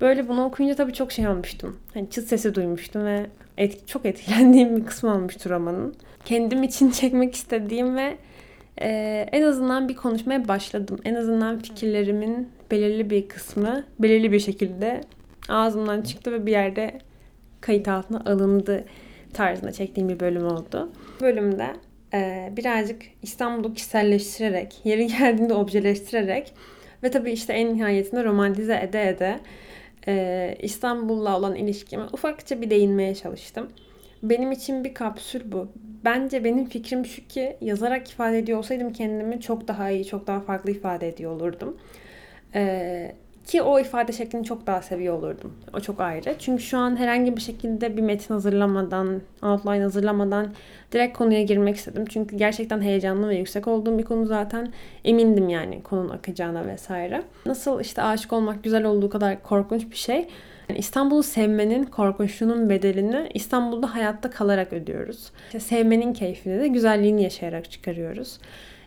Böyle 0.00 0.28
bunu 0.28 0.44
okuyunca 0.44 0.76
tabii 0.76 0.92
çok 0.92 1.12
şey 1.12 1.28
olmuştum. 1.28 1.78
Hani 1.94 2.10
çıt 2.10 2.28
sesi 2.28 2.54
duymuştum 2.54 3.04
ve 3.04 3.26
et, 3.58 3.88
çok 3.88 4.06
etkilendiğim 4.06 4.76
bir 4.76 4.86
kısmı 4.86 5.14
olmuştu 5.14 5.50
romanın. 5.50 5.94
Kendim 6.24 6.62
için 6.62 6.90
çekmek 7.00 7.34
istediğim 7.34 7.96
ve 7.96 8.16
e, 8.80 8.88
en 9.32 9.42
azından 9.42 9.88
bir 9.88 9.96
konuşmaya 9.96 10.48
başladım. 10.48 10.98
En 11.04 11.14
azından 11.14 11.58
fikirlerimin 11.58 12.48
belirli 12.70 13.10
bir 13.10 13.28
kısmı 13.28 13.84
belirli 13.98 14.32
bir 14.32 14.40
şekilde 14.40 15.00
ağzımdan 15.48 16.02
çıktı 16.02 16.32
ve 16.32 16.46
bir 16.46 16.52
yerde 16.52 16.98
kayıt 17.60 17.88
altına 17.88 18.20
alındı 18.20 18.84
tarzında 19.34 19.72
çektiğim 19.72 20.08
bir 20.08 20.20
bölüm 20.20 20.46
oldu. 20.46 20.92
Bu 21.20 21.24
bölümde 21.24 21.66
e, 22.14 22.52
birazcık 22.56 23.02
İstanbul'u 23.22 23.74
kişiselleştirerek, 23.74 24.80
yeri 24.84 25.06
geldiğinde 25.06 25.54
objeleştirerek 25.54 26.54
ve 27.02 27.10
tabii 27.10 27.32
işte 27.32 27.52
en 27.52 27.74
nihayetinde 27.74 28.24
romantize 28.24 28.80
ede 28.82 29.08
ede 29.08 29.40
e, 30.08 30.56
İstanbul'la 30.62 31.38
olan 31.38 31.54
ilişkime 31.54 32.04
ufakça 32.12 32.62
bir 32.62 32.70
değinmeye 32.70 33.14
çalıştım. 33.14 33.68
Benim 34.22 34.52
için 34.52 34.84
bir 34.84 34.94
kapsül 34.94 35.52
bu. 35.52 35.68
Bence 36.04 36.44
benim 36.44 36.64
fikrim 36.64 37.06
şu 37.06 37.28
ki 37.28 37.56
yazarak 37.60 38.10
ifade 38.10 38.38
ediyor 38.38 38.58
olsaydım 38.58 38.92
kendimi 38.92 39.40
çok 39.40 39.68
daha 39.68 39.90
iyi, 39.90 40.04
çok 40.06 40.26
daha 40.26 40.40
farklı 40.40 40.70
ifade 40.70 41.08
ediyor 41.08 41.30
olurdum. 41.30 41.76
Ee, 42.54 43.14
ki 43.46 43.62
o 43.62 43.80
ifade 43.80 44.12
şeklini 44.12 44.44
çok 44.44 44.66
daha 44.66 44.82
seviyor 44.82 45.18
olurdum. 45.18 45.52
O 45.74 45.80
çok 45.80 46.00
ayrı. 46.00 46.34
Çünkü 46.38 46.62
şu 46.62 46.78
an 46.78 46.96
herhangi 46.96 47.36
bir 47.36 47.40
şekilde 47.40 47.96
bir 47.96 48.02
metin 48.02 48.34
hazırlamadan, 48.34 49.20
outline 49.42 49.82
hazırlamadan 49.82 50.52
direkt 50.92 51.18
konuya 51.18 51.42
girmek 51.42 51.76
istedim. 51.76 52.04
Çünkü 52.08 52.36
gerçekten 52.36 52.80
heyecanlı 52.80 53.28
ve 53.28 53.36
yüksek 53.36 53.68
olduğum 53.68 53.98
bir 53.98 54.04
konu 54.04 54.26
zaten. 54.26 54.72
Emindim 55.04 55.48
yani 55.48 55.82
konunun 55.82 56.10
akacağına 56.10 56.66
vesaire. 56.66 57.22
Nasıl 57.46 57.80
işte 57.80 58.02
aşık 58.02 58.32
olmak 58.32 58.64
güzel 58.64 58.84
olduğu 58.84 59.10
kadar 59.10 59.42
korkunç 59.42 59.90
bir 59.90 59.96
şey. 59.96 60.28
Yani 60.68 60.78
İstanbul'u 60.78 61.22
sevmenin 61.22 61.84
korkunçluğunun 61.84 62.70
bedelini 62.70 63.28
İstanbul'da 63.34 63.94
hayatta 63.94 64.30
kalarak 64.30 64.72
ödüyoruz. 64.72 65.32
İşte 65.46 65.60
sevmenin 65.60 66.12
keyfini 66.12 66.60
de 66.60 66.68
güzelliğini 66.68 67.22
yaşayarak 67.22 67.70
çıkarıyoruz. 67.70 68.38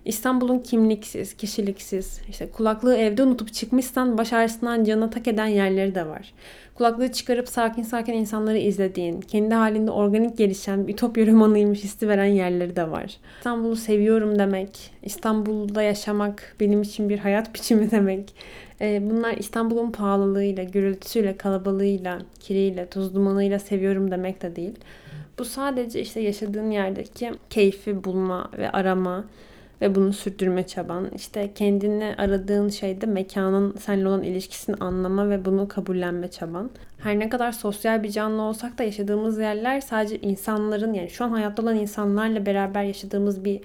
İstanbul'un 0.08 0.60
kimliksiz, 0.60 1.34
kişiliksiz, 1.34 2.22
işte 2.30 2.50
kulaklığı 2.50 2.98
evde 2.98 3.24
unutup 3.24 3.54
çıkmışsan 3.54 4.18
baş 4.18 4.34
ağrısından 4.34 4.84
canına 4.84 5.10
tak 5.10 5.28
eden 5.28 5.46
yerleri 5.46 5.96
de 5.96 6.08
var. 6.08 6.34
Kulaklığı 6.76 7.12
çıkarıp 7.12 7.50
sakin 7.50 7.84
sakin 7.84 8.14
insanları 8.14 8.58
izlediğin, 8.58 9.22
kendi 9.22 9.56
halinde 9.56 9.92
organik 9.92 10.38
gelişen 10.38 10.80
ütopya 10.88 11.28
romanıymış 11.28 11.84
hissi 11.84 12.08
veren 12.08 12.26
yerleri 12.26 12.76
de 12.76 12.92
var. 12.92 13.18
İstanbul'u 13.38 13.76
seviyorum 13.76 14.40
demek, 14.40 14.92
İstanbul'da 15.04 15.82
yaşamak 15.82 16.56
benim 16.60 16.82
için 16.82 17.10
bir 17.10 17.20
hayat 17.20 17.54
biçimi 17.56 17.92
demek. 17.92 18.34
Ee, 18.82 19.02
bunlar 19.10 19.34
İstanbul'un 19.34 19.92
pahalılığıyla, 19.92 20.64
gürültüsüyle, 20.64 21.38
kalabalığıyla, 21.38 22.20
kiriyle, 22.40 22.88
tuz 22.90 23.16
dumanıyla 23.16 23.60
seviyorum 23.60 24.12
demek 24.12 24.42
de 24.42 24.56
değil. 24.56 24.76
Bu 25.40 25.46
sadece 25.46 26.02
işte 26.02 26.20
yaşadığın 26.20 26.72
yerdeki 26.72 27.32
keyfi 27.50 28.04
bulma 28.04 28.52
ve 28.58 28.72
arama, 28.72 29.26
ve 29.82 29.96
bunu 29.96 30.14
sürdürme 30.14 30.68
çaban. 30.68 31.10
İşte 31.16 31.54
kendini 31.56 32.16
aradığın 32.18 32.70
şeyde 32.70 33.06
mekanın 33.06 33.76
seninle 33.80 34.08
olan 34.08 34.24
ilişkisini 34.24 34.76
anlama 34.76 35.30
ve 35.30 35.46
bunu 35.46 35.68
kabullenme 35.68 36.32
çaban. 36.32 36.70
Her 36.98 37.20
ne 37.20 37.30
kadar 37.30 37.52
sosyal 37.52 38.04
bir 38.04 38.10
canlı 38.10 38.42
olsak 38.42 38.78
da 38.78 38.84
yaşadığımız 38.84 39.40
yerler 39.40 39.82
sadece 39.82 40.20
insanların 40.20 40.94
yani 40.94 41.10
şu 41.10 41.26
an 41.26 41.30
hayatta 41.30 41.62
olan 41.62 41.76
insanlarla 41.76 42.46
beraber 42.46 42.84
yaşadığımız 42.84 43.46
bir 43.46 43.62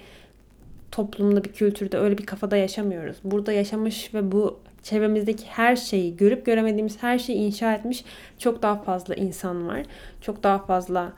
toplumda, 0.90 1.44
bir 1.44 1.52
kültürde 1.52 1.98
öyle 1.98 2.18
bir 2.18 2.26
kafada 2.26 2.56
yaşamıyoruz. 2.56 3.16
Burada 3.24 3.52
yaşamış 3.52 4.14
ve 4.14 4.32
bu 4.32 4.58
çevremizdeki 4.82 5.44
her 5.46 5.76
şeyi, 5.76 6.16
görüp 6.16 6.46
göremediğimiz 6.46 7.02
her 7.02 7.18
şeyi 7.18 7.38
inşa 7.38 7.74
etmiş 7.74 8.04
çok 8.38 8.62
daha 8.62 8.76
fazla 8.76 9.14
insan 9.14 9.68
var. 9.68 9.82
Çok 10.20 10.42
daha 10.42 10.58
fazla 10.58 11.12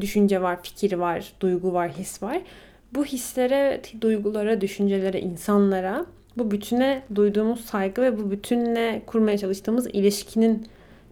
düşünce 0.00 0.42
var, 0.42 0.62
fikir 0.62 0.92
var, 0.92 1.32
duygu 1.40 1.72
var, 1.72 1.90
his 1.90 2.22
var 2.22 2.42
bu 2.94 3.04
hislere, 3.04 3.80
duygulara, 4.00 4.60
düşüncelere, 4.60 5.20
insanlara 5.20 6.06
bu 6.38 6.50
bütüne 6.50 7.02
duyduğumuz 7.14 7.64
saygı 7.64 8.02
ve 8.02 8.18
bu 8.18 8.30
bütünle 8.30 9.02
kurmaya 9.06 9.38
çalıştığımız 9.38 9.86
ilişkinin 9.86 10.66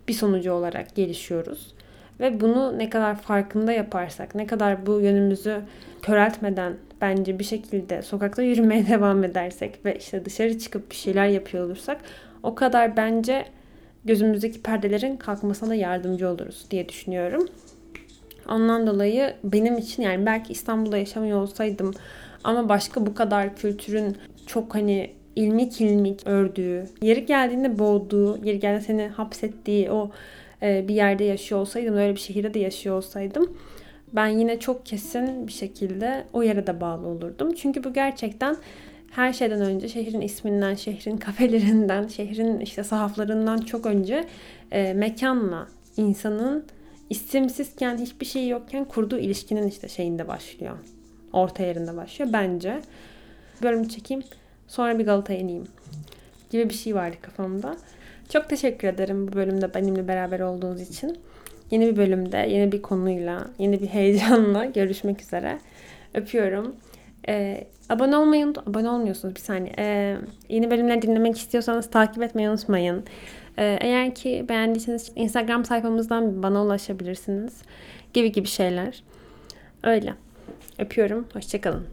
bir 0.09 0.13
sonucu 0.13 0.53
olarak 0.53 0.95
gelişiyoruz. 0.95 1.75
Ve 2.21 2.41
bunu 2.41 2.79
ne 2.79 2.91
kadar 2.91 3.17
farkında 3.21 3.73
yaparsak, 3.73 4.35
ne 4.35 4.47
kadar 4.47 4.87
bu 4.87 5.01
yönümüzü 5.01 5.61
köreltmeden 6.03 6.77
bence 7.01 7.39
bir 7.39 7.45
şekilde 7.45 8.03
sokakta 8.03 8.43
yürümeye 8.43 8.87
devam 8.89 9.25
edersek 9.25 9.85
ve 9.85 9.99
işte 9.99 10.25
dışarı 10.25 10.59
çıkıp 10.59 10.91
bir 10.91 10.97
şeyler 10.97 11.27
yapıyor 11.27 11.67
olursak 11.67 12.01
o 12.43 12.55
kadar 12.55 12.97
bence 12.97 13.45
gözümüzdeki 14.05 14.63
perdelerin 14.63 15.17
kalkmasına 15.17 15.69
da 15.69 15.75
yardımcı 15.75 16.29
oluruz 16.29 16.67
diye 16.71 16.89
düşünüyorum. 16.89 17.49
Ondan 18.49 18.87
dolayı 18.87 19.35
benim 19.45 19.79
için 19.79 20.03
yani 20.03 20.27
belki 20.27 20.53
İstanbul'da 20.53 20.99
yaşamıyor 20.99 21.41
olsaydım 21.41 21.95
ama 22.45 22.69
başka 22.69 23.07
bu 23.07 23.15
kadar 23.15 23.57
kültürün 23.57 24.17
çok 24.47 24.75
hani 24.75 25.11
ilmik 25.37 25.81
ilmik 25.81 26.27
ördüğü, 26.27 26.87
yeri 27.03 27.27
geldiğinde 27.27 27.79
boğduğu, 27.79 28.45
yeri 28.45 28.61
geldiğinde 28.61 28.87
seni 28.87 29.09
hapsettiği 29.09 29.91
o 29.91 30.11
e, 30.63 30.89
bir 30.89 30.95
yerde 30.95 31.25
yaşıyor 31.25 31.61
olsaydım, 31.61 31.97
öyle 31.97 32.15
bir 32.15 32.21
şehirde 32.21 32.55
de 32.55 32.59
yaşıyor 32.59 32.97
olsaydım 32.97 33.57
ben 34.15 34.27
yine 34.27 34.61
çok 34.61 34.87
kesin 34.87 35.47
bir 35.47 35.53
şekilde 35.53 36.25
o 36.33 36.43
yere 36.43 36.67
de 36.67 36.81
bağlı 36.81 37.07
olurdum. 37.07 37.55
Çünkü 37.55 37.85
bu 37.85 37.93
gerçekten 37.93 38.57
her 39.11 39.33
şeyden 39.33 39.61
önce 39.61 39.89
şehrin 39.89 40.21
isminden, 40.21 40.75
şehrin 40.75 41.17
kafelerinden, 41.27 42.07
şehrin 42.07 42.61
işte 42.61 42.85
sahaflarından 42.85 43.59
çok 43.59 43.87
önce 43.87 44.25
e, 44.73 44.93
mekanla 44.93 45.69
insanın 45.97 46.65
isimsizken 47.11 47.99
hiçbir 47.99 48.27
şey 48.27 48.49
yokken 48.49 48.85
kurduğu 48.85 49.19
ilişkinin 49.19 49.69
işte 49.69 49.89
şeyinde 49.89 50.29
başlıyor. 50.29 50.79
Orta 51.33 51.63
yerinde 51.63 51.97
başlıyor 51.97 52.33
bence. 52.33 52.81
Bölüm 53.63 53.89
çekeyim. 53.89 54.23
Sonra 54.69 54.99
bir 54.99 55.05
Galata'ya 55.05 55.39
ineyim. 55.39 55.67
Gibi 56.51 56.69
bir 56.69 56.75
şey 56.75 56.95
vardı 56.95 57.17
kafamda. 57.23 57.77
Çok 58.29 58.49
teşekkür 58.49 58.89
ederim 58.89 59.29
bu 59.29 59.33
bölümde 59.33 59.75
benimle 59.75 60.09
beraber 60.09 60.41
olduğunuz 60.41 60.81
için. 60.81 61.19
Yeni 61.71 61.87
bir 61.87 61.97
bölümde, 61.97 62.37
yeni 62.37 62.73
bir 62.73 62.83
konuyla, 62.83 63.47
yeni 63.59 63.83
bir 63.83 63.87
heyecanla 63.87 64.65
görüşmek 64.75 65.23
üzere. 65.23 65.59
Öpüyorum. 66.15 66.77
Ee, 67.29 67.67
abone 67.89 68.17
olmayı 68.17 68.47
unut 68.47 68.59
abone 68.59 68.91
olmuyorsunuz 68.91 69.35
bir 69.35 69.41
saniye. 69.41 69.75
Ee, 69.79 70.17
yeni 70.49 70.71
bölümleri 70.71 71.03
dinlemek 71.03 71.39
istiyorsanız 71.39 71.91
takip 71.91 72.23
etmeyi 72.23 72.51
unutmayın. 72.51 73.05
Ee, 73.59 73.79
eğer 73.81 74.15
ki 74.15 74.47
beğendiyseniz 74.49 75.13
Instagram 75.17 75.65
sayfamızdan 75.65 76.43
bana 76.43 76.65
ulaşabilirsiniz. 76.65 77.63
Gibi 78.13 78.33
gibi 78.33 78.49
şeyler. 78.49 79.03
Öyle. 79.83 80.15
Öpüyorum. 80.79 81.27
Hoşçakalın. 81.33 81.87